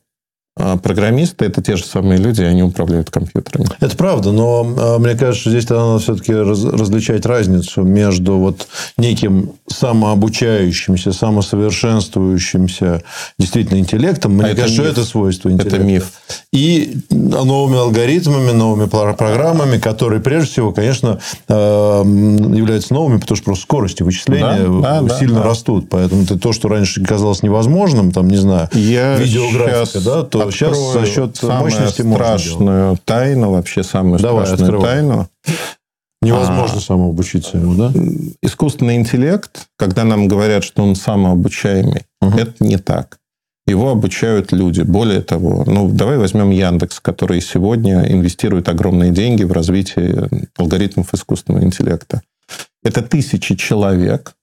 а 0.57 0.77
программисты 0.77 1.45
это 1.47 1.63
те 1.63 1.77
же 1.77 1.85
самые 1.85 2.19
люди, 2.19 2.43
они 2.43 2.63
управляют 2.63 3.11
компьютерами. 3.11 3.67
Это 3.79 3.97
правда, 3.97 4.33
но 4.33 4.67
а, 4.79 4.99
мне 4.99 5.15
кажется, 5.15 5.43
что 5.43 5.51
здесь 5.51 5.69
надо 5.69 5.99
все-таки 6.01 6.35
раз, 6.35 6.65
различать 6.65 7.25
разницу 7.25 7.83
между 7.83 8.37
вот 8.37 8.67
неким 8.99 9.53
самообучающимся, 9.69 11.13
самосовершенствующимся 11.13 13.03
действительно 13.39 13.79
интеллектом. 13.79 14.35
Мне 14.35 14.51
а 14.51 14.57
кажется, 14.57 14.83
это, 14.83 14.91
миф. 14.91 14.99
это 14.99 15.05
свойство 15.07 15.51
интеллекта. 15.51 15.77
Это 15.77 15.85
миф. 15.85 16.13
И 16.53 16.99
новыми 17.11 17.79
алгоритмами, 17.79 18.51
новыми 18.51 18.89
программами, 18.89 19.79
которые, 19.79 20.21
прежде 20.21 20.51
всего, 20.51 20.73
конечно, 20.73 21.21
а, 21.49 22.03
являются 22.03 22.93
новыми, 22.93 23.19
потому 23.19 23.37
что 23.37 23.45
просто 23.45 23.63
скорости 23.63 24.03
вычисления 24.03 24.69
да, 24.83 25.01
да, 25.01 25.19
сильно 25.19 25.41
да, 25.41 25.45
растут. 25.45 25.89
Поэтому 25.89 26.27
то, 26.27 26.53
что 26.53 26.69
раньше 26.69 27.03
казалось 27.05 27.43
невозможным, 27.43 28.11
там, 28.11 28.29
не 28.29 28.37
знаю, 28.37 28.69
Я 28.75 29.17
видеографика, 29.17 30.01
да, 30.01 30.23
то 30.25 30.40
сейчас 30.51 30.79
за 30.93 31.07
счет 31.07 31.43
мощности 31.43 32.03
страшную 32.03 32.99
тайну, 33.05 33.51
вообще 33.53 33.83
самую 33.83 34.19
Давай, 34.19 34.47
страшную 34.47 34.69
открывай. 34.69 34.95
тайну. 34.97 35.29
Невозможно 36.23 36.79
а, 36.79 36.81
самообучиться 36.81 37.57
ему, 37.57 37.75
да? 37.75 37.93
Искусственный 38.43 38.97
интеллект, 38.97 39.69
когда 39.79 40.05
нам 40.05 40.29
говорят, 40.29 40.65
что 40.65 40.83
он 40.83 40.95
самообучаемый, 40.95 42.03
угу. 42.21 42.39
это 42.39 42.63
не 42.63 42.77
так. 42.77 43.19
Его 43.67 43.91
обучают 43.91 44.53
люди. 44.53 44.83
Более 44.83 45.23
того, 45.23 45.65
ну, 45.67 45.89
давай 45.89 46.19
возьмем 46.19 46.51
Яндекс, 46.51 47.01
который 47.01 47.41
сегодня 47.41 48.11
инвестирует 48.11 48.69
огромные 48.69 49.13
деньги 49.13 49.45
в 49.45 49.53
развитие 49.53 50.29
алгоритмов 50.57 51.15
искусственного 51.15 51.65
интеллекта. 51.65 52.23
Это 52.83 53.03
тысячи 53.03 53.55
человек, 53.55 54.35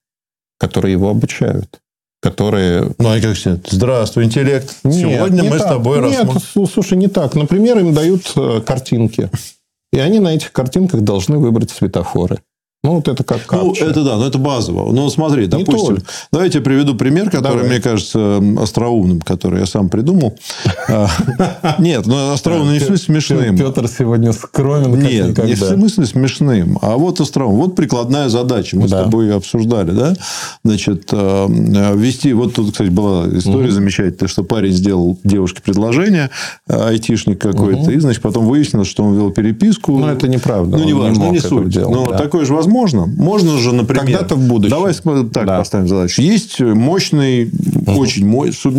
которые 0.58 0.94
его 0.94 1.10
обучают 1.10 1.80
которые... 2.22 2.92
Ну, 2.98 3.10
а 3.10 3.20
как 3.20 3.38
сказать? 3.38 3.68
Здравствуй, 3.70 4.26
интеллект. 4.26 4.76
Нет, 4.84 4.96
Сегодня 4.96 5.44
мы 5.44 5.58
так. 5.58 5.68
с 5.68 5.70
тобой 5.70 6.00
Нет, 6.00 6.26
рассмотрим... 6.26 6.68
слушай, 6.68 6.98
не 6.98 7.08
так. 7.08 7.36
Например, 7.36 7.78
им 7.80 7.94
дают 7.94 8.32
э, 8.36 8.62
картинки. 8.66 9.30
И 9.94 10.00
они 10.00 10.20
на 10.20 10.36
этих 10.36 10.52
картинках 10.52 11.02
должны 11.02 11.38
выбрать 11.38 11.72
светофоры. 11.72 12.40
Ну, 12.88 12.96
вот 12.96 13.08
это 13.10 13.22
как 13.25 13.46
капча. 13.46 13.84
Ну, 13.84 13.89
это 13.89 14.01
да, 14.01 14.15
но 14.15 14.25
это 14.25 14.38
базово. 14.38 14.94
Ну, 14.94 15.10
смотри, 15.10 15.48
допустим, 15.48 15.98
давайте 16.32 16.60
я 16.60 16.63
приведу 16.63 16.96
пример, 16.96 17.29
который, 17.29 17.63
Давай. 17.63 17.70
мне 17.70 17.82
кажется, 17.82 18.41
остроумным, 18.58 19.20
который 19.20 19.60
я 19.60 19.65
сам 19.65 19.89
придумал. 19.89 20.38
А, 20.89 21.75
нет, 21.79 22.06
ну, 22.06 22.32
остроумным 22.32 22.74
не 22.74 22.79
в 22.79 22.84
смысле 22.84 23.06
смешным. 23.06 23.58
Петр 23.58 23.88
сегодня 23.89 24.32
скромен, 24.32 24.98
Нет, 25.00 25.38
не 25.38 25.53
в 25.53 25.58
смысле 25.58 26.06
смешным, 26.06 26.79
а 26.82 26.96
вот 26.96 27.20
остроумным. 27.20 27.62
Вот 27.62 27.75
прикладная 27.75 28.29
задача. 28.29 28.77
Мы 28.77 28.88
с 28.88 28.91
тобой 28.91 29.36
обсуждали, 29.36 29.91
да? 29.91 30.15
Значит, 30.63 31.10
э, 31.12 31.48
ввести... 31.94 32.32
Вот 32.32 32.53
тут, 32.53 32.72
кстати, 32.72 32.89
была 32.89 33.27
история 33.27 33.70
замечательная, 33.70 34.29
что 34.29 34.44
парень 34.44 34.72
сделал 34.72 35.17
девушке 35.24 35.62
предложение, 35.62 36.29
айтишник 36.67 37.41
какой-то, 37.41 37.91
и, 37.91 38.00
значит, 38.00 38.22
потом 38.22 38.46
выяснилось, 38.46 38.88
что 38.88 39.03
он 39.03 39.15
вел 39.15 39.32
переписку. 39.32 39.98
Ну, 39.98 40.08
это 40.08 40.29
неправда. 40.29 40.77
Ну, 40.77 40.84
не 40.86 40.94
важно, 40.94 41.25
ну, 41.25 41.32
не 41.34 41.39
суть. 41.39 41.75
Но 41.75 42.06
такое 42.06 42.46
же 42.46 42.53
возможно 42.53 42.76
возможно. 42.81 43.24
Можно 43.24 43.57
же, 43.57 43.74
например... 43.74 44.05
Когда-то 44.05 44.36
в 44.36 44.48
будущем. 44.48 44.72
Давай 44.72 44.93
так 44.93 45.46
да. 45.46 45.57
поставим 45.60 45.88
задачу. 45.88 46.22
Есть 46.22 46.60
мощный, 46.60 47.51
угу. 47.88 48.00
очень 48.00 48.27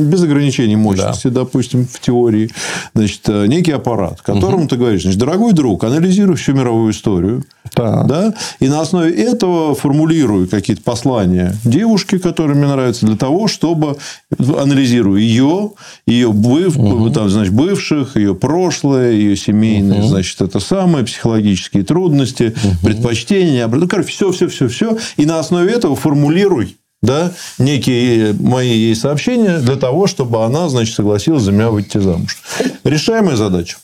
без 0.05 0.23
ограничений 0.23 0.77
мощности, 0.77 1.29
да. 1.29 1.41
допустим, 1.41 1.87
в 1.87 2.01
теории, 2.01 2.51
значит, 2.95 3.23
э, 3.29 3.47
некий 3.47 3.73
аппарат, 3.73 4.21
которому 4.23 4.63
угу. 4.63 4.69
ты 4.69 4.77
говоришь, 4.77 5.03
значит, 5.03 5.19
дорогой 5.19 5.53
друг, 5.53 5.85
анализируй 5.85 6.37
всю 6.37 6.53
мировую 6.53 6.93
историю, 6.93 7.45
да. 7.77 8.03
Да, 8.05 8.35
и 8.61 8.69
на 8.69 8.81
основе 8.81 9.11
этого 9.13 9.75
формулирую 9.75 10.49
какие-то 10.49 10.83
послания 10.83 11.55
девушке, 11.65 12.19
которые 12.19 12.57
мне 12.57 12.67
нравятся, 12.67 13.07
для 13.07 13.17
того, 13.17 13.49
чтобы 13.49 13.97
анализируя 14.39 15.21
ее, 15.21 15.73
ее 16.07 16.33
быв, 16.33 16.77
угу. 16.77 17.11
там, 17.11 17.29
значит, 17.29 17.53
бывших, 17.53 18.17
ее 18.17 18.35
прошлое, 18.35 19.13
ее 19.13 19.37
семейные, 19.37 20.01
угу. 20.01 20.09
значит, 20.09 20.41
это 20.41 20.61
самое, 20.61 21.05
психологические 21.05 21.85
трудности, 21.85 22.55
угу. 22.65 22.87
предпочтения, 22.87 23.67
ну, 23.67 23.89
короче, 23.89 24.09
все, 24.09 24.33
все, 24.33 24.49
все, 24.49 24.69
все. 24.69 24.99
И 25.17 25.27
на 25.27 25.39
основе 25.39 25.73
этого 25.73 25.97
формулируй 25.97 26.77
да, 27.03 27.33
некие 27.59 28.33
мои 28.33 28.69
ей 28.69 28.95
сообщения 28.97 29.59
для 29.59 29.77
того, 29.77 30.07
чтобы 30.07 30.45
она, 30.45 30.69
значит, 30.69 30.95
согласилась 30.95 31.43
за 31.43 31.53
меня 31.53 31.71
выйти 31.71 31.99
замуж. 31.99 32.39
Решаемая 32.85 33.37
задача? 33.37 33.79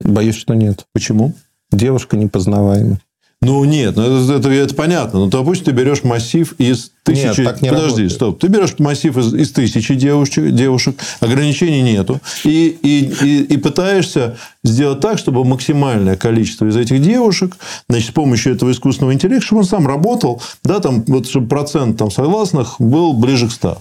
Боюсь, 0.00 0.36
что 0.36 0.54
нет. 0.54 0.86
Почему? 0.92 1.34
Девушка 1.70 2.16
непознаваемая. 2.16 3.00
Ну, 3.42 3.62
нет, 3.64 3.96
ну, 3.96 4.02
это, 4.02 4.32
это, 4.32 4.50
это 4.50 4.74
понятно. 4.74 5.20
Ну, 5.20 5.26
допустим, 5.26 5.66
ты 5.66 5.70
берешь 5.72 6.02
массив 6.04 6.54
из 6.58 6.90
тысячи... 7.02 7.26
Нет, 7.26 7.36
так 7.36 7.60
не 7.60 7.68
Подожди, 7.68 7.88
работает. 7.88 8.12
стоп. 8.12 8.40
Ты 8.40 8.46
берешь 8.48 8.78
массив 8.78 9.16
из, 9.16 9.34
из 9.34 9.52
тысячи 9.52 9.94
девушек, 9.94 10.52
девушек, 10.52 10.96
ограничений 11.20 11.82
нету, 11.82 12.20
и, 12.44 12.78
и, 12.82 13.12
и, 13.22 13.42
и 13.42 13.56
пытаешься 13.58 14.38
сделать 14.64 15.00
так, 15.00 15.18
чтобы 15.18 15.44
максимальное 15.44 16.16
количество 16.16 16.66
из 16.66 16.76
этих 16.76 17.02
девушек, 17.02 17.56
значит, 17.90 18.08
с 18.08 18.12
помощью 18.12 18.54
этого 18.54 18.72
искусственного 18.72 19.12
интеллекта, 19.12 19.44
чтобы 19.44 19.60
он 19.60 19.66
сам 19.66 19.86
работал, 19.86 20.40
да, 20.64 20.80
там, 20.80 21.04
вот, 21.06 21.28
чтобы 21.28 21.46
процент 21.46 21.98
там, 21.98 22.10
согласных 22.10 22.76
был 22.80 23.12
ближе 23.12 23.48
к 23.48 23.52
100. 23.52 23.78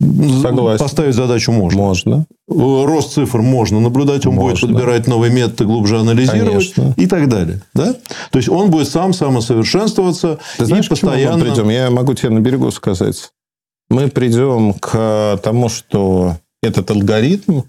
Согласен. 0.00 0.78
Поставить 0.78 1.14
задачу 1.14 1.52
можно. 1.52 1.80
Можно. 1.80 2.26
Рост 2.48 3.14
цифр 3.14 3.40
можно 3.40 3.80
наблюдать, 3.80 4.26
он 4.26 4.34
можно. 4.34 4.50
будет 4.50 4.60
подбирать 4.60 5.06
новые 5.06 5.32
методы, 5.32 5.64
глубже 5.64 5.98
анализировать 5.98 6.74
Конечно. 6.74 6.94
и 6.96 7.06
так 7.06 7.28
далее. 7.28 7.62
Да? 7.72 7.94
То 8.30 8.38
есть 8.38 8.48
он 8.48 8.70
будет 8.70 8.88
сам 8.88 9.14
самосовершенствоваться 9.14 10.38
Ты 10.58 10.66
знаешь, 10.66 10.86
и 10.86 10.90
постоянно. 10.90 11.38
Мы 11.44 11.50
придем? 11.50 11.68
Я 11.70 11.90
могу 11.90 12.12
тебе 12.14 12.30
на 12.30 12.40
берегу 12.40 12.70
сказать. 12.70 13.30
Мы 13.88 14.08
придем 14.08 14.74
к 14.74 15.40
тому, 15.42 15.68
что 15.68 16.36
этот 16.62 16.90
алгоритм 16.90 17.62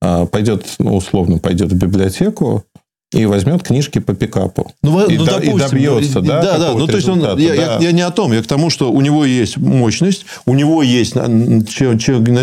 а, 0.00 0.26
пойдет, 0.26 0.64
ну, 0.78 0.96
условно, 0.96 1.38
пойдет 1.38 1.72
в 1.72 1.76
библиотеку, 1.76 2.64
и 3.12 3.24
возьмет 3.24 3.62
книжки 3.62 4.00
по 4.00 4.14
пикапу. 4.14 4.72
Ну, 4.82 5.06
и, 5.06 5.16
ну, 5.16 5.24
до, 5.24 5.40
допустим, 5.40 5.56
и 5.56 5.60
добьется, 5.60 6.20
да, 6.20 6.42
да, 6.42 6.58
да. 6.58 6.72
Ну, 6.74 6.86
то 6.86 6.96
есть 6.96 7.08
он, 7.08 7.20
я, 7.20 7.34
да. 7.34 7.40
Я, 7.40 7.78
я 7.80 7.92
не 7.92 8.02
о 8.02 8.10
том, 8.10 8.32
я 8.32 8.42
к 8.42 8.46
тому, 8.46 8.68
что 8.68 8.92
у 8.92 9.00
него 9.00 9.24
есть 9.24 9.56
мощность, 9.56 10.26
у 10.44 10.54
него 10.54 10.82
есть 10.82 11.14
на, 11.14 11.26
на 11.26 11.64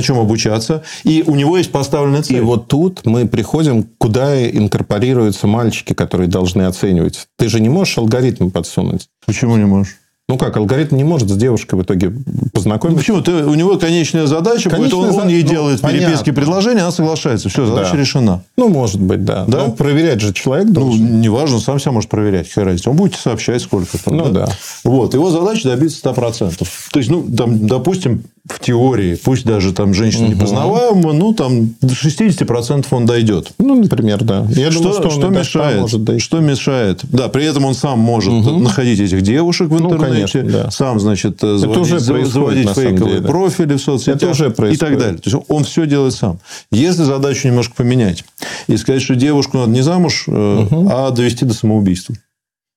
чем 0.01 0.19
обучаться, 0.19 0.83
и 1.03 1.23
у 1.25 1.35
него 1.35 1.57
есть 1.57 1.71
поставленная 1.71 2.23
цель. 2.23 2.37
И 2.37 2.41
вот 2.41 2.67
тут 2.67 3.05
мы 3.05 3.27
приходим, 3.27 3.85
куда 3.97 4.43
инкорпорируются 4.49 5.45
мальчики, 5.45 5.93
которые 5.93 6.27
должны 6.27 6.63
оценивать. 6.63 7.27
Ты 7.37 7.47
же 7.47 7.59
не 7.59 7.69
можешь 7.69 7.97
алгоритм 7.97 8.49
подсунуть. 8.49 9.07
Почему 9.25 9.57
не 9.57 9.65
можешь? 9.65 9.97
Ну 10.27 10.39
как, 10.39 10.57
алгоритм 10.57 10.95
не 10.95 11.03
может 11.03 11.29
с 11.29 11.37
девушкой 11.37 11.75
в 11.75 11.83
итоге 11.83 12.11
познакомиться. 12.51 13.11
Ну 13.11 13.19
почему? 13.19 13.21
Ты, 13.21 13.45
у 13.45 13.53
него 13.53 13.77
конечная 13.77 14.25
задача, 14.25 14.71
конечная 14.71 15.01
будет, 15.01 15.15
он, 15.15 15.21
он 15.21 15.27
ей 15.27 15.43
ну, 15.43 15.49
делает 15.49 15.83
ну, 15.83 15.89
переписки 15.89 16.31
предложения, 16.31 16.81
она 16.81 16.91
соглашается. 16.91 17.47
Все, 17.47 17.67
задача 17.67 17.91
да. 17.91 17.97
решена. 17.97 18.43
Ну, 18.57 18.69
может 18.69 18.99
быть, 18.99 19.23
да. 19.23 19.45
да? 19.47 19.65
Но 19.65 19.71
проверять 19.73 20.21
же 20.21 20.33
человек 20.33 20.67
ну, 20.69 20.73
должен. 20.73 21.05
Ну, 21.05 21.17
неважно, 21.19 21.59
сам 21.59 21.79
себя 21.79 21.91
может 21.91 22.09
проверять. 22.09 22.49
Какая 22.49 22.65
разница. 22.65 22.89
Он 22.89 22.95
будет 22.95 23.13
сообщать 23.13 23.61
сколько 23.61 24.03
там. 24.03 24.17
Ну, 24.17 24.29
да. 24.29 24.47
да. 24.47 24.53
Вот. 24.83 25.13
Его 25.13 25.29
задача 25.29 25.69
добиться 25.69 26.09
100%. 26.09 26.67
То 26.91 26.99
есть, 26.99 27.11
ну, 27.11 27.23
там, 27.23 27.67
допустим, 27.67 28.23
в 28.47 28.59
теории, 28.59 29.15
пусть 29.15 29.43
даже 29.43 29.73
там 29.73 29.93
женщина 29.93 30.25
угу. 30.25 30.33
непознаваема, 30.33 31.13
ну, 31.13 31.33
там 31.33 31.73
до 31.81 31.93
60% 31.93 32.85
он 32.91 33.05
дойдет. 33.05 33.51
Ну, 33.57 33.75
например, 33.75 34.23
да. 34.23 34.45
Я 34.51 34.71
что, 34.71 34.83
думаю, 34.83 34.99
что, 34.99 35.09
что 35.09 35.29
мешает? 35.29 35.81
Может 35.81 36.21
Что 36.21 36.39
мешает? 36.39 37.01
Да, 37.03 37.27
при 37.27 37.45
этом 37.45 37.65
он 37.65 37.73
сам 37.73 37.97
может 37.99 38.31
угу. 38.31 38.59
находить 38.59 38.99
этих 38.99 39.23
девушек 39.23 39.69
в 39.69 39.73
интернете, 39.73 40.43
ну, 40.43 40.49
конечно, 40.49 40.63
да. 40.63 40.71
сам, 40.71 40.99
значит, 40.99 41.39
заводить, 41.41 41.77
уже 41.77 41.99
заводить 41.99 42.69
фейковые 42.69 43.17
деле. 43.17 43.27
профили 43.27 43.73
в 43.73 43.81
соцсетях 43.81 44.17
Это 44.17 44.29
уже 44.29 44.51
происходит. 44.51 44.75
и 44.75 44.85
так 44.85 44.99
далее. 44.99 45.17
То 45.19 45.29
есть, 45.29 45.45
он 45.47 45.63
все 45.63 45.87
делает 45.87 46.13
сам. 46.13 46.39
Если 46.71 47.03
задачу 47.03 47.47
немножко 47.47 47.73
поменять 47.75 48.23
и 48.67 48.77
сказать, 48.77 49.01
что 49.01 49.15
девушку 49.15 49.57
надо 49.57 49.71
не 49.71 49.81
замуж, 49.81 50.25
угу. 50.27 50.87
а 50.91 51.09
довести 51.09 51.45
до 51.45 51.55
самоубийства. 51.55 52.15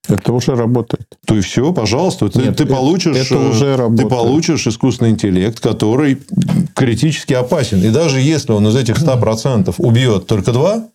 Это 0.09 0.33
уже 0.33 0.55
работает. 0.55 1.07
То 1.27 1.37
и 1.37 1.41
все, 1.41 1.73
пожалуйста. 1.73 2.27
Нет, 2.35 2.57
ты, 2.57 2.65
ты, 2.65 2.67
получишь, 2.67 3.17
это 3.17 3.39
уже 3.39 3.77
работает. 3.77 4.09
ты 4.09 4.15
получишь 4.15 4.67
искусственный 4.67 5.11
интеллект, 5.11 5.61
который 5.61 6.19
критически 6.75 7.35
опасен. 7.35 7.83
И 7.85 7.91
даже 7.91 8.21
если 8.21 8.53
он 8.53 8.67
из 8.69 8.77
этих 8.77 8.97
100% 8.97 9.75
убьет 9.79 10.27
только 10.27 10.53
два, 10.53 10.89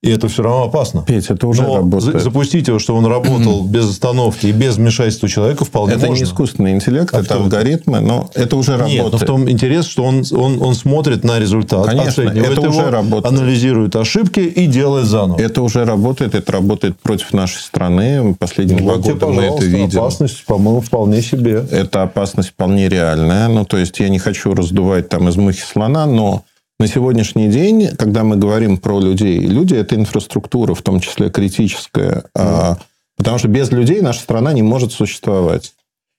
и 0.00 0.10
это 0.10 0.28
все 0.28 0.44
равно 0.44 0.64
опасно. 0.64 1.02
Петь, 1.02 1.28
это 1.28 1.48
уже 1.48 1.62
Но 1.62 1.78
работает. 1.78 2.22
запустить 2.22 2.68
его, 2.68 2.78
чтобы 2.78 3.00
он 3.00 3.06
работал 3.06 3.64
без 3.64 3.90
остановки 3.90 4.46
и 4.46 4.52
без 4.52 4.76
вмешательства 4.76 5.28
человека 5.28 5.64
вполне 5.64 5.94
это 5.94 6.06
можно. 6.06 6.14
Это 6.14 6.24
не 6.24 6.30
искусственный 6.30 6.70
интеллект, 6.72 7.12
а 7.12 7.18
это 7.18 7.34
алгоритмы, 7.34 7.98
но 7.98 8.30
это 8.34 8.54
уже 8.56 8.76
работает. 8.76 9.02
Нет, 9.02 9.12
но 9.12 9.18
в 9.18 9.24
том 9.24 9.50
интерес, 9.50 9.86
что 9.86 10.04
он, 10.04 10.22
он, 10.30 10.62
он 10.62 10.74
смотрит 10.76 11.24
на 11.24 11.40
результат, 11.40 11.86
Конечно, 11.86 12.22
это 12.22 12.60
уже 12.60 12.90
работает. 12.90 13.26
анализирует 13.26 13.96
ошибки 13.96 14.38
и 14.38 14.66
делает 14.66 15.06
заново. 15.06 15.40
Это 15.40 15.62
уже 15.62 15.84
работает, 15.84 16.36
это 16.36 16.52
работает 16.52 16.96
против 17.00 17.32
нашей 17.32 17.58
страны. 17.58 18.36
Последние 18.38 18.78
ну, 18.78 18.84
два 18.84 18.96
года 18.98 19.26
мы 19.26 19.42
это 19.42 19.64
видим. 19.64 19.98
опасность, 19.98 20.44
по-моему, 20.46 20.80
вполне 20.80 21.22
себе. 21.22 21.66
Это 21.72 22.04
опасность 22.04 22.50
вполне 22.50 22.88
реальная. 22.88 23.48
Ну, 23.48 23.64
то 23.64 23.76
есть, 23.76 23.98
я 23.98 24.08
не 24.08 24.20
хочу 24.20 24.54
раздувать 24.54 25.08
там 25.08 25.28
из 25.28 25.36
мухи 25.36 25.60
слона, 25.60 26.06
но 26.06 26.44
на 26.78 26.86
сегодняшний 26.86 27.48
день, 27.48 27.96
когда 27.96 28.22
мы 28.22 28.36
говорим 28.36 28.76
про 28.76 29.00
людей, 29.00 29.40
люди– 29.40 29.74
это 29.76 29.96
инфраструктура, 29.96 30.74
в 30.74 30.82
том 30.82 31.00
числе 31.00 31.28
критическая, 31.28 32.24
mm. 32.36 32.78
потому 33.16 33.38
что 33.38 33.48
без 33.48 33.70
людей 33.72 34.00
наша 34.00 34.20
страна 34.20 34.52
не 34.52 34.62
может 34.62 34.92
существовать. 34.92 35.72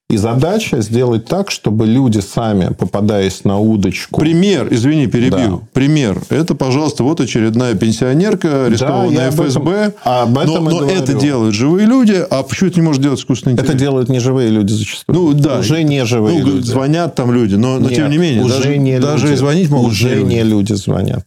И 0.10 0.18
задача 0.18 0.82
сделать 0.82 1.26
так, 1.26 1.52
чтобы 1.52 1.86
люди 1.86 2.18
сами, 2.18 2.74
попадаясь 2.74 3.44
на 3.44 3.60
удочку... 3.60 4.20
Пример, 4.20 4.68
извини, 4.72 5.06
перебью. 5.06 5.58
Да. 5.58 5.68
Пример. 5.72 6.20
Это, 6.30 6.56
пожалуйста, 6.56 7.04
вот 7.04 7.22
очередная 7.22 7.76
пенсионерка, 7.76 8.66
арестованная 8.66 9.30
да, 9.30 9.44
ФСБ. 9.44 9.94
Об 10.04 10.36
этом, 10.36 10.56
об 10.56 10.64
этом 10.64 10.64
но 10.66 10.80
но 10.82 10.90
это 10.90 11.14
делают 11.14 11.54
живые 11.54 11.86
люди, 11.86 12.26
а 12.28 12.42
почему 12.42 12.72
это 12.72 12.80
не 12.80 12.86
может 12.88 13.04
делать 13.04 13.20
искусственный 13.20 13.54
интеллект? 13.54 13.70
Это 13.70 13.80
делают 13.80 14.10
не 14.10 14.18
живые 14.20 14.50
люди 14.50 14.74
зачастую. 14.74 15.16
Ну, 15.16 15.34
да. 15.34 15.60
Уже 15.60 15.84
не 15.84 16.04
живые 16.06 16.40
ну, 16.40 16.48
люди. 16.56 16.66
Звонят 16.66 17.14
там 17.14 17.32
люди, 17.32 17.54
но, 17.54 17.78
но 17.78 17.90
Нет, 17.90 17.98
тем 17.98 18.10
не 18.10 18.18
менее. 18.18 18.44
Уже 18.44 18.58
даже, 18.58 18.78
не 18.78 19.00
даже 19.00 19.26
люди. 19.26 19.36
и 19.36 19.38
звонить 19.38 19.70
могут 19.70 19.92
Уже 19.92 20.10
не 20.10 20.16
люди. 20.16 20.34
не 20.34 20.44
люди 20.44 20.74
звонят. 20.74 21.24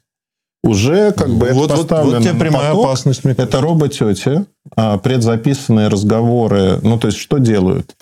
Уже 0.65 1.13
как 1.13 1.29
бы 1.29 1.51
вот, 1.53 1.71
это 1.71 2.03
вот, 2.03 2.13
вот 2.13 2.23
тебе 2.23 2.35
прямая 2.35 2.71
поток. 2.71 2.85
опасность. 2.85 3.25
Мне 3.25 3.35
это 3.37 3.61
робот-тети, 3.61 4.45
а 4.77 4.99
предзаписанные 4.99 5.87
разговоры. 5.87 6.81
Ну, 6.83 6.99
то 6.99 7.07
есть, 7.09 7.19
что 7.19 7.39
делают? 7.39 7.95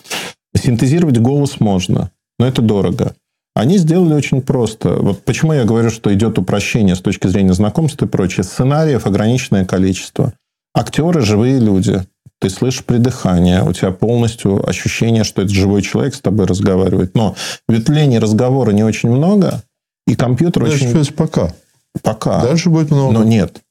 Синтезировать 0.55 1.19
голос 1.19 1.59
можно, 1.59 2.11
но 2.39 2.47
это 2.47 2.61
дорого. 2.61 3.15
Они 3.55 3.77
сделали 3.77 4.13
очень 4.13 4.41
просто. 4.41 4.89
Вот 4.95 5.23
почему 5.23 5.53
я 5.53 5.65
говорю, 5.65 5.89
что 5.89 6.13
идет 6.13 6.37
упрощение 6.37 6.95
с 6.95 7.01
точки 7.01 7.27
зрения 7.27 7.53
знакомства 7.53 8.05
и 8.05 8.09
прочее. 8.09 8.43
Сценариев 8.43 9.05
ограниченное 9.05 9.65
количество. 9.65 10.33
Актеры– 10.73 11.21
живые 11.25 11.59
люди. 11.59 12.01
Ты 12.39 12.49
слышишь 12.49 12.83
придыхание, 12.85 13.63
у 13.63 13.71
тебя 13.71 13.91
полностью 13.91 14.67
ощущение, 14.67 15.23
что 15.23 15.43
это 15.43 15.53
живой 15.53 15.81
человек 15.83 16.15
с 16.15 16.21
тобой 16.21 16.47
разговаривает. 16.47 17.13
Но 17.13 17.35
ветвлений 17.67 18.19
разговора 18.19 18.71
не 18.71 18.83
очень 18.83 19.11
много, 19.11 19.61
и 20.07 20.15
компьютер 20.15 20.63
Дальше 20.63 20.97
очень... 20.97 21.13
пока. 21.13 21.53
Пока. 22.01 22.41
Дальше 22.41 22.69
будет 22.69 22.89
много. 22.89 23.13
Но 23.13 23.23
нет 23.23 23.61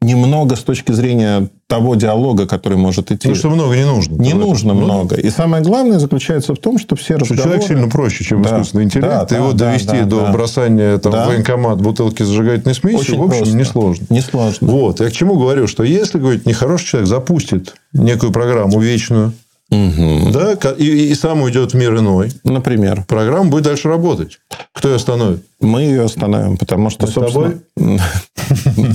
немного 0.00 0.56
с 0.56 0.60
точки 0.60 0.92
зрения 0.92 1.48
того 1.66 1.96
диалога, 1.96 2.46
который 2.46 2.78
может 2.78 3.10
идти. 3.10 3.28
Ну, 3.28 3.34
что 3.34 3.50
много 3.50 3.76
не 3.76 3.84
нужно. 3.84 4.14
Не 4.14 4.32
нужно 4.32 4.72
ну, 4.72 4.82
много. 4.82 5.16
И 5.16 5.28
самое 5.28 5.62
главное 5.62 5.98
заключается 5.98 6.54
в 6.54 6.58
том, 6.58 6.78
что 6.78 6.96
все 6.96 7.16
разговоры... 7.16 7.42
Человек 7.42 7.64
сильно 7.64 7.88
проще, 7.88 8.24
чем 8.24 8.42
да. 8.42 8.50
искусственный 8.50 8.84
интеллект. 8.84 9.28
Да, 9.28 9.36
Его 9.36 9.52
да, 9.52 9.66
довести 9.66 9.98
да, 9.98 10.04
до 10.04 10.20
да. 10.20 10.32
бросания 10.32 10.98
там, 10.98 11.12
да. 11.12 11.24
в 11.24 11.28
военкомат 11.28 11.80
бутылки 11.80 12.22
зажигательной 12.22 12.74
смеси, 12.74 12.96
Очень 12.96 13.18
в 13.18 13.22
общем, 13.24 13.38
просто. 13.38 13.56
несложно. 13.56 14.06
Несложно. 14.08 14.68
Вот. 14.68 15.00
Я 15.00 15.10
к 15.10 15.12
чему 15.12 15.36
говорю, 15.36 15.66
что 15.66 15.82
если, 15.82 16.18
говорит, 16.18 16.46
нехороший 16.46 16.86
человек 16.86 17.08
запустит 17.08 17.74
некую 17.92 18.32
программу 18.32 18.80
вечную, 18.80 19.32
Угу. 19.70 20.30
Да, 20.32 20.54
и, 20.78 21.10
и 21.10 21.14
сам 21.14 21.42
уйдет 21.42 21.72
в 21.72 21.76
мир 21.76 21.96
иной. 21.98 22.32
Например. 22.42 23.04
Программа 23.06 23.50
будет 23.50 23.64
дальше 23.64 23.88
работать. 23.88 24.38
Кто 24.72 24.88
ее 24.88 24.96
остановит? 24.96 25.44
Мы 25.60 25.82
ее 25.82 26.04
остановим, 26.04 26.56
потому 26.56 26.88
что, 26.88 27.06
Мы 27.06 27.12
собственно... 27.12 27.60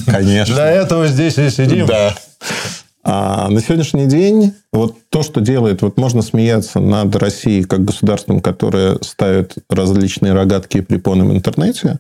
Конечно. 0.08 0.56
Для 0.56 0.72
этого 0.72 1.08
здесь 1.08 1.38
и 1.38 1.50
сидим. 1.50 1.86
Да. 1.86 2.16
А 3.04 3.50
на 3.50 3.60
сегодняшний 3.60 4.06
день 4.06 4.54
вот 4.72 4.96
то, 5.10 5.24
что 5.24 5.42
делает, 5.42 5.82
вот 5.82 5.98
можно 5.98 6.22
смеяться 6.22 6.80
над 6.80 7.14
Россией 7.18 7.66
как 7.66 7.84
государством, 7.84 8.40
которое 8.40 8.98
ставит 9.02 9.56
различные 9.70 10.34
рогатки 10.34 10.78
и 10.78 10.82
препоны 10.82 11.26
в 11.26 11.34
интернете, 11.34 12.00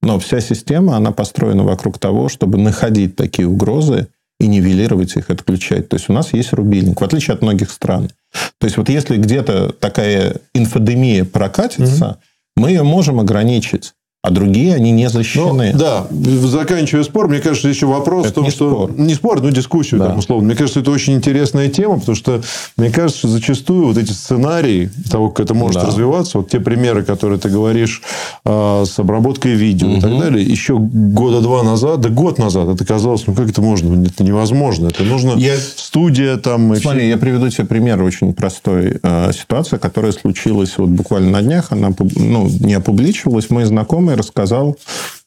но 0.00 0.18
вся 0.20 0.40
система, 0.40 0.96
она 0.96 1.10
построена 1.10 1.64
вокруг 1.64 1.98
того, 1.98 2.28
чтобы 2.28 2.58
находить 2.58 3.16
такие 3.16 3.48
угрозы 3.48 4.08
и 4.44 4.46
нивелировать 4.46 5.16
их, 5.16 5.30
отключать. 5.30 5.88
То 5.88 5.96
есть 5.96 6.10
у 6.10 6.12
нас 6.12 6.32
есть 6.34 6.52
рубильник, 6.52 7.00
в 7.00 7.04
отличие 7.04 7.34
от 7.34 7.42
многих 7.42 7.70
стран. 7.70 8.10
То 8.58 8.66
есть 8.66 8.76
вот 8.76 8.88
если 8.88 9.16
где-то 9.16 9.72
такая 9.72 10.36
инфодемия 10.52 11.24
прокатится, 11.24 12.04
mm-hmm. 12.04 12.52
мы 12.56 12.68
ее 12.70 12.82
можем 12.82 13.20
ограничить 13.20 13.94
а 14.24 14.30
другие, 14.30 14.74
они 14.74 14.90
не 14.90 15.10
защищены. 15.10 15.72
Ну, 15.74 15.78
да, 15.78 16.06
заканчивая 16.48 17.04
спор, 17.04 17.28
мне 17.28 17.40
кажется, 17.40 17.68
еще 17.68 17.84
вопрос 17.84 18.24
это 18.24 18.30
в 18.30 18.34
том, 18.36 18.44
не 18.44 18.50
что... 18.50 18.70
Спор. 18.70 18.92
Не 18.98 19.12
спор, 19.12 19.42
но 19.42 19.50
дискуссию, 19.50 20.00
да. 20.00 20.06
там, 20.06 20.18
условно. 20.18 20.46
Мне 20.46 20.56
кажется, 20.56 20.80
это 20.80 20.90
очень 20.92 21.12
интересная 21.12 21.68
тема, 21.68 21.98
потому 21.98 22.16
что, 22.16 22.40
мне 22.78 22.88
кажется, 22.88 23.18
что 23.18 23.28
зачастую 23.28 23.88
вот 23.88 23.98
эти 23.98 24.12
сценарии 24.12 24.90
того, 25.10 25.28
как 25.28 25.44
это 25.44 25.52
может 25.52 25.82
да. 25.82 25.88
развиваться, 25.88 26.38
вот 26.38 26.48
те 26.48 26.58
примеры, 26.58 27.02
которые 27.02 27.38
ты 27.38 27.50
говоришь 27.50 28.00
э, 28.46 28.84
с 28.86 28.98
обработкой 28.98 29.56
видео 29.56 29.88
угу. 29.88 29.96
и 29.98 30.00
так 30.00 30.18
далее, 30.18 30.42
еще 30.42 30.78
года 30.78 31.42
два 31.42 31.62
назад, 31.62 32.00
да 32.00 32.08
год 32.08 32.38
назад, 32.38 32.70
это 32.70 32.82
казалось, 32.86 33.26
ну, 33.26 33.34
как 33.34 33.50
это 33.50 33.60
можно? 33.60 34.06
Это 34.06 34.24
невозможно. 34.24 34.86
Это 34.86 35.02
нужно 35.02 35.34
я... 35.36 35.54
студия 35.58 36.38
там... 36.38 36.74
Смотри, 36.76 37.00
все... 37.00 37.08
я 37.10 37.18
приведу 37.18 37.50
тебе 37.50 37.66
пример 37.66 38.02
очень 38.02 38.32
простой 38.32 39.00
э, 39.02 39.32
ситуации, 39.34 39.76
которая 39.76 40.12
случилась 40.12 40.78
вот 40.78 40.88
буквально 40.88 41.28
на 41.28 41.42
днях. 41.42 41.72
Она 41.72 41.92
ну, 42.16 42.48
не 42.48 42.72
опубличивалась. 42.72 43.50
Мой 43.50 43.64
знакомый 43.64 44.13
знакомый 44.14 44.16
рассказал, 44.16 44.76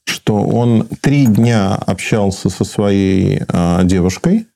что 0.06 0.44
он 0.44 0.88
три 1.02 1.26
дня 1.26 1.76
общался 1.76 2.50
со 2.50 2.64
своей 2.64 3.42
э, 3.48 3.82
девушкой, 3.84 4.48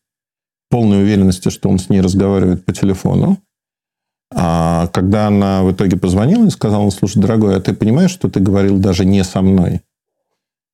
полной 0.69 1.03
уверенности, 1.03 1.49
что 1.49 1.69
он 1.69 1.77
с 1.77 1.89
ней 1.89 2.01
разговаривает 2.01 2.65
по 2.65 2.73
телефону. 2.73 3.37
А 4.33 4.87
когда 4.87 5.27
она 5.27 5.63
в 5.63 5.71
итоге 5.71 5.97
позвонила 5.97 6.45
и 6.45 6.51
сказала, 6.51 6.89
слушай, 6.89 7.19
дорогой, 7.19 7.57
а 7.57 7.59
ты 7.59 7.73
понимаешь, 7.73 8.11
что 8.11 8.29
ты 8.29 8.39
говорил 8.39 8.77
даже 8.77 9.05
не 9.05 9.23
со 9.23 9.41
мной? 9.41 9.81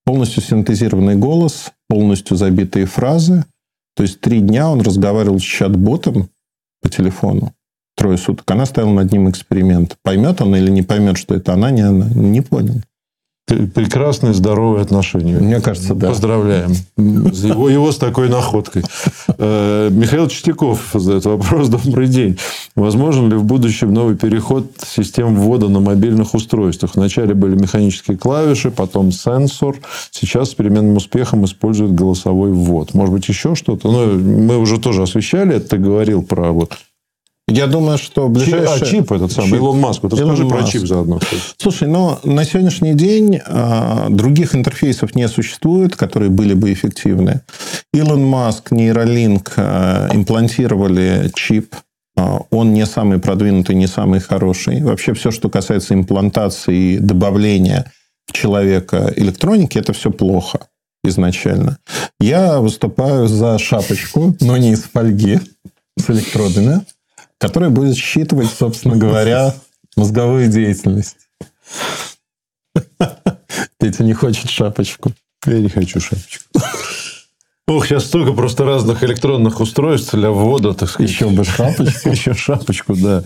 Полностью 0.05 0.43
синтезированный 0.43 1.15
голос, 1.15 1.71
полностью 1.89 2.37
забитые 2.37 2.85
фразы. 2.85 3.45
То 3.95 4.03
есть 4.03 4.21
три 4.21 4.41
дня 4.41 4.69
он 4.69 4.81
разговаривал 4.81 5.39
с 5.39 5.43
чат-ботом 5.43 6.29
по 6.81 6.89
телефону. 6.89 7.51
Трое 7.95 8.17
суток. 8.17 8.49
Она 8.51 8.67
ставила 8.67 8.93
над 8.93 9.11
ним 9.11 9.27
эксперимент. 9.27 9.97
Поймет 10.03 10.39
он 10.41 10.55
или 10.55 10.69
не 10.69 10.83
поймет, 10.83 11.17
что 11.17 11.33
это 11.33 11.53
она, 11.53 11.71
не 11.71 11.81
она. 11.81 12.07
Не 12.09 12.41
понял. 12.41 12.83
Прекрасные, 13.47 14.33
здоровые 14.33 14.81
отношения. 14.81 15.38
Мне 15.38 15.62
кажется, 15.62 15.95
да. 15.95 16.10
Поздравляем. 16.10 16.73
Его, 16.97 17.69
его 17.69 17.93
с 17.93 17.97
такой 17.97 18.27
находкой. 18.27 18.83
Э, 19.38 19.89
Михаил 19.89 20.27
Чистяков 20.27 20.89
задает 20.93 21.23
вопрос. 21.23 21.69
Добрый 21.69 22.07
день. 22.07 22.38
Возможен 22.75 23.29
ли 23.29 23.38
в 23.38 23.45
будущем 23.45 23.93
новый 23.93 24.17
переход 24.17 24.65
систем 24.86 25.36
ввода 25.36 25.69
на 25.69 25.79
мобильных 25.79 26.33
устройствах? 26.33 26.95
Вначале 26.95 27.33
были 27.36 27.55
механические 27.55 28.17
клавиши, 28.17 28.69
потом 28.69 29.13
сенсор. 29.13 29.77
Сейчас 30.12 30.49
с 30.49 30.53
переменным 30.53 30.97
успехом 30.97 31.45
используют 31.45 31.93
голосовой 31.93 32.51
ввод. 32.51 32.93
Может 32.93 33.13
быть, 33.13 33.29
еще 33.29 33.55
что-то? 33.55 33.89
Ну, 33.89 34.17
мы 34.17 34.57
уже 34.57 34.77
тоже 34.77 35.03
освещали 35.03 35.55
это. 35.55 35.69
Ты 35.69 35.77
говорил 35.77 36.21
про 36.21 36.51
вот 36.51 36.77
я 37.47 37.67
думаю, 37.67 37.97
что 37.97 38.27
ближайший... 38.27 38.81
А, 38.81 38.86
чип 38.86 39.12
этот 39.12 39.31
самый, 39.31 39.51
чип. 39.51 39.57
Илон 39.57 39.79
Маск. 39.79 40.03
Вот 40.03 40.13
расскажи 40.13 40.41
Илон 40.41 40.49
про 40.49 40.62
Маск. 40.62 40.71
чип 40.73 40.86
заодно. 40.86 41.19
Слушай, 41.57 41.88
но 41.88 42.19
на 42.23 42.43
сегодняшний 42.43 42.93
день 42.93 43.39
а, 43.45 44.07
других 44.10 44.53
интерфейсов 44.53 45.15
не 45.15 45.27
существует, 45.29 45.95
которые 45.95 46.29
были 46.29 46.53
бы 46.53 46.73
эффективны. 46.73 47.41
Илон 47.93 48.25
Маск, 48.25 48.71
Нейролинк 48.71 49.53
а, 49.55 50.10
имплантировали 50.13 51.31
чип. 51.36 51.73
А, 52.17 52.41
он 52.49 52.73
не 52.73 52.86
самый 52.86 53.19
продвинутый, 53.19 53.75
не 53.75 53.88
самый 53.88 54.19
хороший. 54.19 54.83
Вообще 54.83 55.13
все, 55.13 55.31
что 55.31 55.49
касается 55.49 55.93
имплантации 55.93 56.95
и 56.95 56.99
добавления 56.99 57.91
в 58.27 58.33
человека 58.33 59.13
электроники, 59.15 59.77
это 59.77 59.93
все 59.93 60.12
плохо 60.12 60.67
изначально. 61.05 61.77
Я 62.19 62.60
выступаю 62.60 63.27
за 63.27 63.57
шапочку, 63.57 64.36
но 64.41 64.57
не 64.57 64.71
из 64.71 64.83
фольги, 64.83 65.39
с 65.97 66.10
электродами 66.10 66.81
который 67.39 67.69
будет 67.69 67.95
считывать, 67.95 68.50
собственно 68.50 68.95
говоря, 68.95 69.54
мозговую 69.95 70.47
деятельность. 70.50 71.17
Петя 73.80 74.04
не 74.04 74.13
хочет 74.13 74.50
шапочку. 74.50 75.13
Я 75.45 75.60
не 75.60 75.69
хочу 75.69 76.00
шапочку. 76.00 76.45
Ох, 77.69 77.86
сейчас 77.86 78.06
столько 78.06 78.32
просто 78.32 78.63
разных 78.63 79.04
электронных 79.04 79.60
устройств 79.60 80.15
для 80.15 80.32
ввода, 80.32 80.73
так 80.73 80.89
сказать. 80.89 81.12
Еще 81.12 81.28
бы 81.28 81.43
шапочку. 81.43 82.10
Еще 82.12 82.34
шапочку, 82.34 82.95
да. 82.95 83.23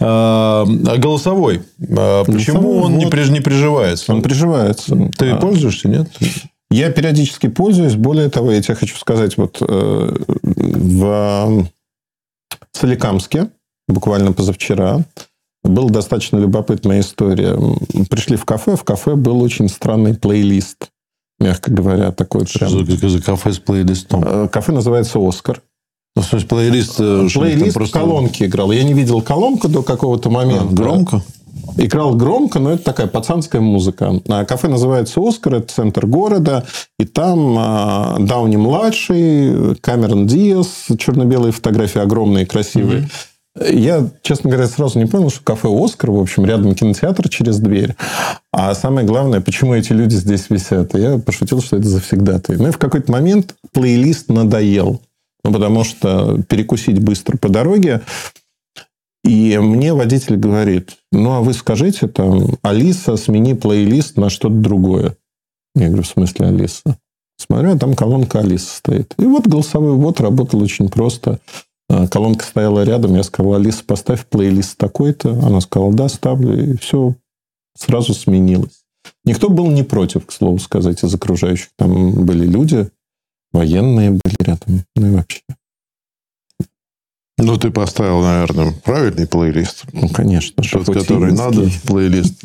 А, 0.00 0.64
а 0.86 0.96
голосовой? 0.96 1.62
А 1.90 2.24
почему 2.24 2.78
он 2.78 2.96
не, 2.96 3.06
при, 3.06 3.28
не 3.28 3.40
приживается? 3.40 4.14
Он 4.14 4.22
приживается. 4.22 4.96
Ты 5.18 5.30
а... 5.30 5.36
пользуешься, 5.36 5.88
нет? 5.88 6.08
Я 6.70 6.90
периодически 6.90 7.48
пользуюсь. 7.48 7.94
Более 7.94 8.30
того, 8.30 8.52
я 8.52 8.62
тебе 8.62 8.76
хочу 8.76 8.96
сказать, 8.96 9.36
вот 9.36 9.58
э, 9.60 10.16
в 10.42 11.68
Соликамске, 12.72 13.50
буквально 13.88 14.32
позавчера, 14.32 15.04
была 15.64 15.88
достаточно 15.90 16.38
любопытная 16.38 17.00
история. 17.00 17.56
Пришли 18.10 18.36
в 18.36 18.44
кафе, 18.44 18.76
в 18.76 18.84
кафе 18.84 19.14
был 19.14 19.40
очень 19.42 19.68
странный 19.68 20.14
плейлист, 20.14 20.88
мягко 21.38 21.70
говоря, 21.70 22.12
такой 22.12 22.46
Что 22.46 22.60
прям... 22.60 22.86
за, 22.86 23.08
за 23.08 23.22
кафе 23.22 23.52
с 23.52 23.58
плейлистом? 23.58 24.24
Э, 24.24 24.48
кафе 24.48 24.72
называется 24.72 25.18
«Оскар». 25.20 25.62
Ну, 26.14 26.22
то 26.22 26.36
есть, 26.36 26.48
плейлист... 26.48 26.96
Э, 26.98 27.26
плейлист 27.32 27.74
просто... 27.74 27.98
колонки 27.98 28.44
играл. 28.44 28.70
Я 28.72 28.84
не 28.84 28.92
видел 28.92 29.22
колонку 29.22 29.68
до 29.68 29.82
какого-то 29.82 30.28
момента. 30.30 30.68
А, 30.68 30.74
громко? 30.74 31.22
Играл 31.76 32.14
громко, 32.14 32.58
но 32.58 32.72
это 32.72 32.84
такая 32.84 33.06
пацанская 33.06 33.60
музыка. 33.60 34.20
А 34.28 34.44
кафе 34.44 34.68
называется 34.68 35.20
«Оскар», 35.20 35.56
это 35.56 35.72
центр 35.72 36.06
города. 36.06 36.64
И 36.98 37.04
там 37.04 37.56
а, 37.58 38.16
Дауни-младший, 38.18 39.76
Камерон 39.76 40.26
Диас, 40.26 40.86
черно-белые 40.98 41.52
фотографии 41.52 42.00
огромные, 42.00 42.46
красивые. 42.46 43.02
Mm-hmm. 43.02 43.28
Я, 43.70 44.08
честно 44.22 44.48
говоря, 44.50 44.66
сразу 44.66 44.98
не 44.98 45.04
понял, 45.04 45.30
что 45.30 45.42
кафе 45.44 45.68
«Оскар», 45.68 46.10
в 46.10 46.18
общем, 46.18 46.46
рядом 46.46 46.74
кинотеатр 46.74 47.28
через 47.28 47.58
дверь. 47.58 47.96
А 48.50 48.74
самое 48.74 49.06
главное, 49.06 49.40
почему 49.42 49.74
эти 49.74 49.92
люди 49.92 50.14
здесь 50.14 50.46
висят. 50.48 50.94
Я 50.94 51.18
пошутил, 51.18 51.60
что 51.60 51.76
это 51.76 51.86
завсегдатые. 51.86 52.58
Ну 52.58 52.68
и 52.68 52.72
в 52.72 52.78
какой-то 52.78 53.12
момент 53.12 53.54
плейлист 53.72 54.30
надоел. 54.30 55.02
Ну, 55.44 55.52
потому 55.52 55.84
что 55.84 56.40
перекусить 56.48 57.00
быстро 57.00 57.36
по 57.36 57.48
дороге 57.48 58.00
И 59.24 59.56
мне 59.58 59.94
водитель 59.94 60.36
говорит, 60.36 60.96
ну, 61.12 61.32
а 61.32 61.40
вы 61.40 61.52
скажите 61.52 62.08
там, 62.08 62.58
Алиса, 62.62 63.16
смени 63.16 63.54
плейлист 63.54 64.16
на 64.16 64.30
что-то 64.30 64.56
другое. 64.56 65.16
Я 65.74 65.88
говорю, 65.88 66.02
в 66.02 66.08
смысле 66.08 66.46
Алиса? 66.46 66.98
Смотрю, 67.38 67.74
а 67.74 67.78
там 67.78 67.94
колонка 67.94 68.40
Алиса 68.40 68.76
стоит. 68.76 69.14
И 69.18 69.24
вот 69.24 69.46
голосовой 69.46 69.92
ввод 69.92 70.20
работал 70.20 70.60
очень 70.62 70.88
просто. 70.88 71.40
А, 71.88 72.08
колонка 72.08 72.44
стояла 72.44 72.82
рядом, 72.82 73.14
я 73.14 73.22
сказал, 73.22 73.54
Алиса, 73.54 73.84
поставь 73.84 74.26
плейлист 74.26 74.76
такой-то. 74.76 75.30
Она 75.30 75.60
сказала, 75.60 75.92
да, 75.92 76.08
ставлю. 76.08 76.72
И 76.72 76.76
все 76.76 77.14
сразу 77.76 78.14
сменилось. 78.14 78.84
Никто 79.24 79.48
был 79.48 79.68
не 79.68 79.82
против, 79.82 80.26
к 80.26 80.32
слову 80.32 80.58
сказать, 80.58 81.02
из 81.02 81.14
окружающих. 81.14 81.68
Там 81.76 82.24
были 82.24 82.46
люди, 82.46 82.90
военные 83.52 84.10
были 84.10 84.36
рядом, 84.40 84.84
ну 84.96 85.06
и 85.06 85.10
вообще. 85.10 85.42
Ну, 87.38 87.56
ты 87.56 87.70
поставил, 87.70 88.20
наверное, 88.20 88.72
правильный 88.84 89.26
плейлист. 89.26 89.84
Ну, 89.92 90.08
конечно. 90.08 90.62
Тот, 90.62 90.86
который 90.86 91.32
надо, 91.32 91.68
плейлист. 91.86 92.42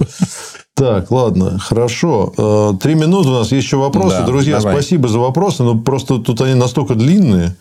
Так, 0.76 1.12
ладно, 1.12 1.58
хорошо. 1.60 2.34
Э, 2.38 2.74
три 2.82 2.96
минуты 2.96 3.30
у 3.30 3.34
нас 3.34 3.52
есть 3.52 3.66
еще 3.66 3.78
вопросы. 3.78 4.18
Да, 4.20 4.26
Друзья, 4.26 4.60
давай. 4.60 4.76
спасибо 4.76 5.08
за 5.08 5.20
вопросы. 5.20 5.64
Но 5.64 5.80
просто 5.80 6.20
тут 6.20 6.40
они 6.42 6.54
настолько 6.54 6.96
длинные. 6.96 7.56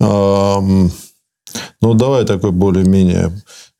Ну, 0.00 0.90
давай 1.94 2.24
такой 2.24 2.50
более-менее 2.50 3.32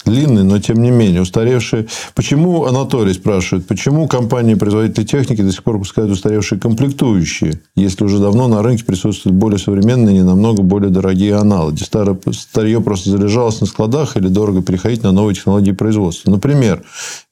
длинный, 0.09 0.43
но 0.43 0.59
тем 0.59 0.83
не 0.83 0.91
менее 0.91 1.23
устаревшие. 1.23 1.87
Почему, 2.15 2.65
Анатолий 2.65 3.13
спрашивает, 3.13 3.67
почему 3.67 4.09
компании-производители 4.09 5.05
техники 5.05 5.43
до 5.43 5.53
сих 5.53 5.63
пор 5.63 5.75
выпускают 5.75 6.11
устаревшие 6.11 6.59
комплектующие, 6.59 7.61
если 7.77 8.05
уже 8.05 8.19
давно 8.19 8.49
на 8.49 8.63
рынке 8.63 8.85
присутствуют 8.85 9.37
более 9.37 9.59
современные, 9.59 10.15
не 10.15 10.23
намного 10.23 10.63
более 10.63 10.91
дорогие 10.91 11.37
аналоги? 11.37 11.83
Старое, 11.83 12.19
старье 12.33 12.81
просто 12.81 13.11
залежалось 13.11 13.61
на 13.61 13.67
складах 13.67 14.17
или 14.17 14.29
дорого 14.29 14.63
переходить 14.63 15.03
на 15.03 15.13
новые 15.13 15.35
технологии 15.35 15.73
производства? 15.73 16.31
Например, 16.31 16.83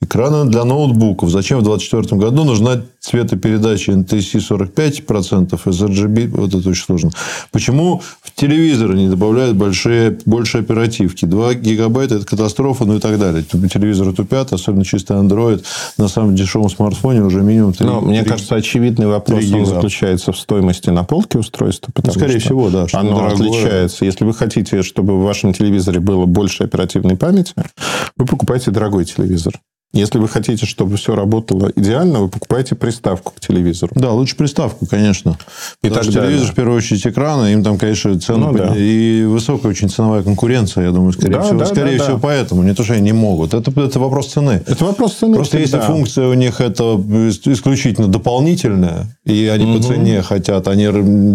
экраны 0.01 0.51
для 0.51 0.65
ноутбуков. 0.65 1.31
Зачем 1.31 1.61
в 1.61 1.63
2024 1.63 2.21
году 2.21 2.45
нужна 2.45 2.83
цветопередача 3.01 3.93
NTSC 3.93 4.69
45% 4.77 5.71
из 5.71 5.83
RGB? 5.83 6.29
Вот 6.29 6.55
это 6.55 6.69
очень 6.69 6.85
сложно. 6.85 7.11
Почему 7.53 8.03
в 8.21 8.35
телевизоры 8.35 8.97
не 8.97 9.09
добавляют 9.09 9.57
большие, 9.57 10.19
больше 10.27 10.59
оперативки? 10.59 11.25
2 11.25 11.55
гигабайта– 11.55 12.15
это 12.17 12.27
катастрофа 12.27 12.66
катастрофа, 12.67 12.85
ну 12.85 12.97
и 12.97 13.01
так 13.01 13.19
далее. 13.19 13.43
Телевизоры 13.43 14.13
тупят, 14.13 14.53
особенно 14.53 14.85
чисто 14.85 15.15
Android. 15.15 15.65
На 15.99 16.09
самом 16.09 16.35
дешевом 16.35 16.69
смартфоне 16.69 17.23
уже 17.23 17.43
минимум 17.43 17.73
3 17.73 17.87
Но, 17.87 18.01
3, 18.01 18.09
мне 18.09 18.25
кажется, 18.25 18.55
очевидный 18.55 19.07
вопрос 19.07 19.45
заключается 19.45 20.33
в 20.33 20.39
стоимости 20.39 20.91
на 20.91 21.05
полке 21.05 21.39
устройства. 21.39 21.93
Ну, 22.03 22.13
скорее 22.13 22.39
всего, 22.39 22.71
да. 22.71 22.87
Оно 22.93 23.17
дорогое. 23.17 23.35
отличается. 23.35 24.05
Если 24.05 24.25
вы 24.25 24.35
хотите, 24.35 24.83
чтобы 24.83 25.19
в 25.19 25.23
вашем 25.23 25.53
телевизоре 25.53 26.01
было 26.01 26.27
больше 26.27 26.65
оперативной 26.65 27.17
памяти, 27.17 27.55
вы 28.17 28.27
покупаете 28.27 28.71
дорогой 28.71 29.05
телевизор. 29.05 29.55
Если 29.93 30.19
вы 30.19 30.29
хотите, 30.29 30.67
чтобы 30.67 30.97
все 30.97 31.15
работало 31.15 31.73
идеально, 31.75 32.21
вы 32.21 32.29
покупаете 32.29 32.75
приставку 32.75 33.33
к 33.35 33.41
телевизору. 33.41 33.93
Да, 33.95 34.13
лучше 34.13 34.37
приставку, 34.37 34.85
конечно. 34.87 35.39
И 35.83 35.89
Потому 35.89 36.05
что 36.05 36.13
телевизор, 36.13 36.53
в 36.53 36.55
первую 36.55 36.77
очередь, 36.77 37.07
экраны, 37.07 37.53
им 37.53 37.65
там, 37.65 37.79
конечно, 37.79 38.19
цену... 38.21 38.53
Ну, 38.53 38.59
да. 38.59 38.75
И 38.77 39.25
высокая 39.25 39.71
очень 39.71 39.89
ценовая 39.89 40.23
конкуренция, 40.23 40.85
я 40.85 40.91
думаю, 40.91 41.13
скорее 41.13 41.37
да, 41.37 41.43
всего. 41.43 41.59
Да, 41.59 41.67
скорее 41.67 41.99
да, 41.99 42.05
всего, 42.05 42.17
да. 42.17 42.23
поэтому. 42.23 42.63
Не 42.63 42.75
то, 42.75 42.85
что 42.85 42.93
они 42.93 43.03
не 43.03 43.13
могут. 43.13 43.55
Это, 43.55 43.71
это 43.81 43.99
вопрос 43.99 44.33
цены. 44.33 44.63
Это 44.67 44.85
вопрос 44.85 45.15
цены. 45.15 45.37
Просто 45.37 45.59
если 45.59 45.79
функция 45.79 46.29
у 46.29 46.35
них 46.35 46.61
это 46.61 47.01
исключительно 47.45 48.09
дополнительная, 48.09 49.07
и 49.25 49.47
они 49.47 49.65
угу. 49.65 49.79
по 49.79 49.83
цене 49.83 50.21
хотят, 50.23 50.69
они 50.69 50.89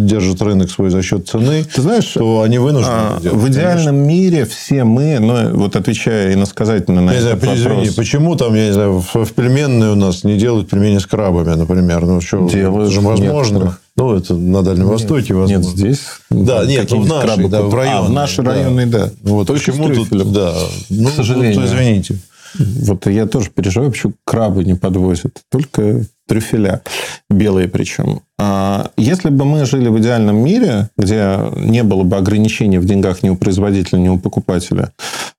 держат 0.06 0.42
рынок 0.42 0.70
свой 0.70 0.92
за 0.92 1.02
счет 1.02 1.28
цены, 1.28 1.64
Ты 1.64 1.82
знаешь, 1.82 2.06
то 2.14 2.42
они 2.42 2.60
вынуждены 2.60 2.96
а, 2.96 3.20
делать. 3.20 3.38
В 3.40 3.48
идеальном 3.50 3.96
конечно. 3.96 4.08
мире 4.08 4.46
все 4.46 4.84
мы, 4.84 5.18
ну, 5.20 5.58
вот 5.58 5.76
отвечая 5.76 6.34
иносказательно 6.34 7.02
на 7.02 7.12
не 7.12 7.18
этот 7.18 7.22
знаю, 7.24 7.36
вопрос... 7.38 7.58
Извини, 7.58 7.96
почему 7.96 8.36
там, 8.42 8.56
я 8.56 8.68
не 8.68 8.74
знаю, 8.74 9.00
в, 9.00 9.14
в 9.14 9.34
пельменной 9.34 9.92
у 9.92 9.96
нас 9.96 10.24
не 10.24 10.36
делают 10.36 10.68
пельмени 10.68 10.98
с 10.98 11.06
крабами, 11.06 11.54
например. 11.54 12.06
Ну, 12.08 12.22
что, 12.22 12.50
делают. 12.50 12.90
Это 12.90 12.96
же 12.96 13.02
возможно. 13.02 13.54
Некоторых. 13.54 13.82
Ну, 13.96 14.16
это 14.16 14.34
на 14.34 14.64
Дальнем 14.64 14.86
нет, 14.86 14.94
Востоке 14.94 15.34
возможно. 15.36 15.68
Нет, 15.68 15.78
здесь. 15.78 16.00
Да, 16.32 16.66
нет, 16.66 16.90
ну, 16.90 17.02
в 17.02 17.08
нашей, 17.08 17.50
да, 17.50 17.62
в 17.62 17.76
районе. 17.76 17.98
А, 17.98 18.02
в 18.02 18.10
нашей 18.10 18.44
районной, 18.44 18.86
да. 18.88 19.06
да. 19.06 19.12
Вот 19.22 19.46
Только 19.46 19.72
почему 19.72 19.94
тут, 19.94 20.34
да. 20.34 20.56
Ну, 20.90 21.10
к 21.10 21.12
сожалению. 21.12 21.60
Ну, 21.60 21.66
извините. 21.68 22.20
Вот 22.58 23.08
я 23.08 23.26
тоже 23.26 23.50
переживаю, 23.50 23.92
почему 23.92 24.14
крабы 24.26 24.64
не 24.64 24.76
подвозят. 24.76 25.42
Только 25.50 26.06
трюфеля. 26.28 26.82
Белые 27.30 27.68
причем. 27.68 28.22
А 28.40 28.92
если 28.98 29.30
бы 29.30 29.46
мы 29.46 29.66
жили 29.66 29.90
в 29.90 30.00
идеальном 30.00 30.38
мире, 30.38 30.90
где 30.98 31.38
не 31.58 31.84
было 31.84 32.04
бы 32.04 32.16
ограничений 32.18 32.78
в 32.78 32.86
деньгах 32.86 33.24
ни 33.24 33.30
у 33.30 33.36
производителя, 33.36 34.00
ни 34.00 34.10
у 34.10 34.18
покупателя, 34.18 34.92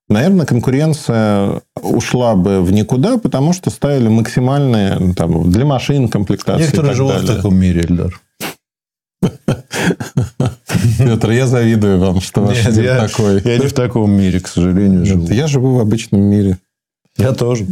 наверное, 0.07 0.45
конкуренция 0.45 1.61
ушла 1.81 2.35
бы 2.35 2.61
в 2.61 2.71
никуда, 2.71 3.17
потому 3.17 3.53
что 3.53 3.69
ставили 3.69 4.07
максимальные 4.07 5.13
там, 5.15 5.49
для 5.51 5.65
машин 5.65 6.09
комплектации. 6.09 6.65
Некоторые 6.65 6.93
живут 6.93 7.15
в 7.21 7.35
таком 7.35 7.55
мире, 7.55 7.81
Эльдар. 7.81 8.21
Петр, 10.97 11.31
я 11.31 11.47
завидую 11.47 11.99
вам, 11.99 12.21
что 12.21 12.41
ваш 12.41 12.65
Нет, 12.65 12.77
я, 12.77 13.07
такой. 13.07 13.41
Я 13.43 13.57
не 13.57 13.67
в 13.67 13.73
таком 13.73 14.11
мире, 14.11 14.39
к 14.39 14.47
сожалению, 14.47 15.05
живу. 15.05 15.27
Я 15.27 15.47
живу 15.47 15.75
в 15.75 15.79
обычном 15.79 16.21
мире. 16.21 16.57
Я 17.17 17.33
тоже. 17.33 17.67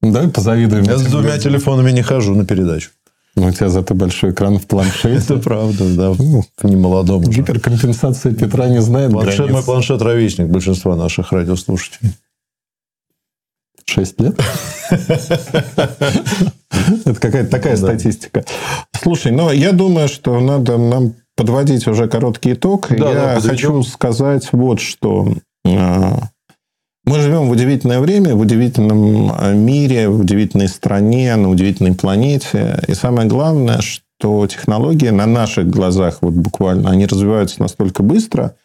Давай 0.00 0.28
позавидуем. 0.28 0.84
Я 0.84 0.96
с 0.96 1.04
двумя 1.04 1.34
людям. 1.34 1.40
телефонами 1.40 1.90
не 1.90 2.02
хожу 2.02 2.34
на 2.34 2.44
передачу. 2.44 2.90
Ну, 3.34 3.46
у 3.46 3.52
тебя 3.52 3.68
зато 3.68 3.94
большой 3.94 4.32
экран 4.32 4.58
в 4.58 4.66
планшете. 4.66 5.14
Это 5.14 5.36
правда, 5.36 5.84
да. 5.94 6.14
Ну, 6.18 6.44
не 6.62 6.76
молодом 6.76 7.22
уже. 7.22 7.40
Гиперкомпенсация 7.40 8.34
Петра 8.34 8.68
не 8.68 8.80
знает 8.80 9.12
планшет, 9.12 9.36
границ. 9.36 9.52
Мой 9.52 9.62
планшет 9.62 10.02
ровесник 10.02 10.48
большинства 10.48 10.96
наших 10.96 11.32
радиослушателей. 11.32 12.12
Шесть 13.84 14.20
лет? 14.20 14.38
Это 14.90 15.14
какая-то 17.20 17.50
такая 17.50 17.76
статистика. 17.76 18.44
Слушай, 19.00 19.32
ну, 19.32 19.50
я 19.50 19.72
думаю, 19.72 20.08
что 20.08 20.38
надо 20.40 20.76
нам 20.76 21.14
подводить 21.36 21.86
уже 21.86 22.08
короткий 22.08 22.54
итог. 22.54 22.90
Я 22.90 23.40
хочу 23.40 23.82
сказать 23.84 24.48
вот 24.52 24.80
что. 24.80 25.34
Мы 27.08 27.20
живем 27.20 27.46
в 27.48 27.50
удивительное 27.50 28.00
время, 28.00 28.34
в 28.34 28.40
удивительном 28.40 29.32
э, 29.32 29.54
мире, 29.54 30.10
в 30.10 30.20
удивительной 30.20 30.68
стране, 30.68 31.34
на 31.36 31.48
удивительной 31.48 31.94
планете. 31.94 32.82
И 32.86 32.92
самое 32.92 33.26
главное, 33.26 33.80
что 33.80 34.46
технологии 34.46 35.08
на 35.08 35.24
наших 35.24 35.70
глазах, 35.70 36.18
вот 36.20 36.34
буквально, 36.34 36.90
они 36.90 37.06
развиваются 37.06 37.62
настолько 37.62 38.02
быстро, 38.02 38.56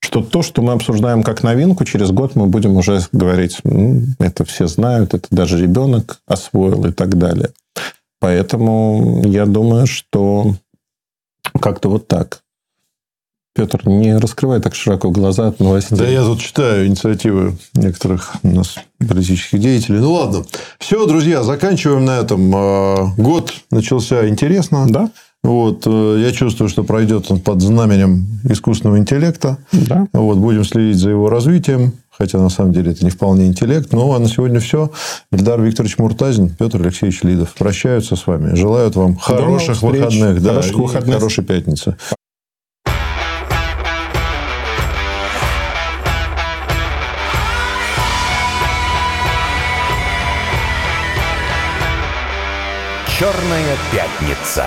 что 0.00 0.20
то, 0.20 0.42
что 0.42 0.62
мы 0.62 0.72
обсуждаем 0.72 1.22
как 1.22 1.44
новинку, 1.44 1.84
через 1.84 2.10
год 2.10 2.34
мы 2.34 2.46
будем 2.46 2.76
уже 2.76 3.02
говорить, 3.12 3.60
ну, 3.62 4.02
это 4.18 4.44
все 4.44 4.66
знают, 4.66 5.14
это 5.14 5.28
даже 5.30 5.62
ребенок 5.62 6.18
освоил 6.26 6.84
и 6.86 6.90
так 6.90 7.16
далее. 7.16 7.50
Поэтому 8.18 9.22
я 9.26 9.46
думаю, 9.46 9.86
что 9.86 10.56
как-то 11.60 11.88
вот 11.88 12.08
так. 12.08 12.41
Петр, 13.54 13.86
не 13.86 14.16
раскрывай 14.16 14.60
так 14.60 14.74
широко 14.74 15.10
глаза 15.10 15.48
от 15.48 15.60
новостей. 15.60 15.98
Да 15.98 16.08
я 16.08 16.22
тут 16.22 16.40
читаю 16.40 16.86
инициативы 16.86 17.58
некоторых 17.74 18.34
у 18.42 18.48
нас 18.48 18.76
политических 18.98 19.60
деятелей. 19.60 19.98
Ну 19.98 20.12
ладно. 20.12 20.44
Все, 20.78 21.06
друзья, 21.06 21.42
заканчиваем 21.42 22.04
на 22.06 22.18
этом. 22.18 22.50
А, 22.54 23.12
год 23.18 23.52
начался 23.70 24.26
интересно. 24.26 24.86
Да. 24.88 25.10
Вот, 25.42 25.82
э, 25.86 26.22
я 26.24 26.30
чувствую, 26.32 26.68
что 26.68 26.84
пройдет 26.84 27.26
он 27.28 27.40
под 27.40 27.60
знаменем 27.60 28.26
искусственного 28.44 28.98
интеллекта. 28.98 29.58
Да. 29.72 30.06
Вот, 30.12 30.38
будем 30.38 30.64
следить 30.64 30.98
за 30.98 31.10
его 31.10 31.28
развитием. 31.28 31.94
Хотя, 32.10 32.38
на 32.38 32.48
самом 32.48 32.72
деле, 32.72 32.92
это 32.92 33.04
не 33.04 33.10
вполне 33.10 33.46
интеллект. 33.46 33.92
Ну, 33.92 34.12
а 34.12 34.18
на 34.18 34.28
сегодня 34.28 34.60
все. 34.60 34.90
Эльдар 35.32 35.60
Викторович 35.60 35.98
Муртазин, 35.98 36.50
Петр 36.50 36.80
Алексеевич 36.80 37.22
Лидов 37.22 37.54
прощаются 37.54 38.14
с 38.16 38.26
вами. 38.26 38.54
Желают 38.54 38.94
вам 38.94 39.16
хороших 39.16 39.82
выходных. 39.82 40.40
Да, 40.42 40.50
хороших 40.50 40.76
выходных. 40.76 41.16
Хорошей 41.16 41.44
пятницы. 41.44 41.96
Черная 53.22 53.76
пятница. 53.92 54.66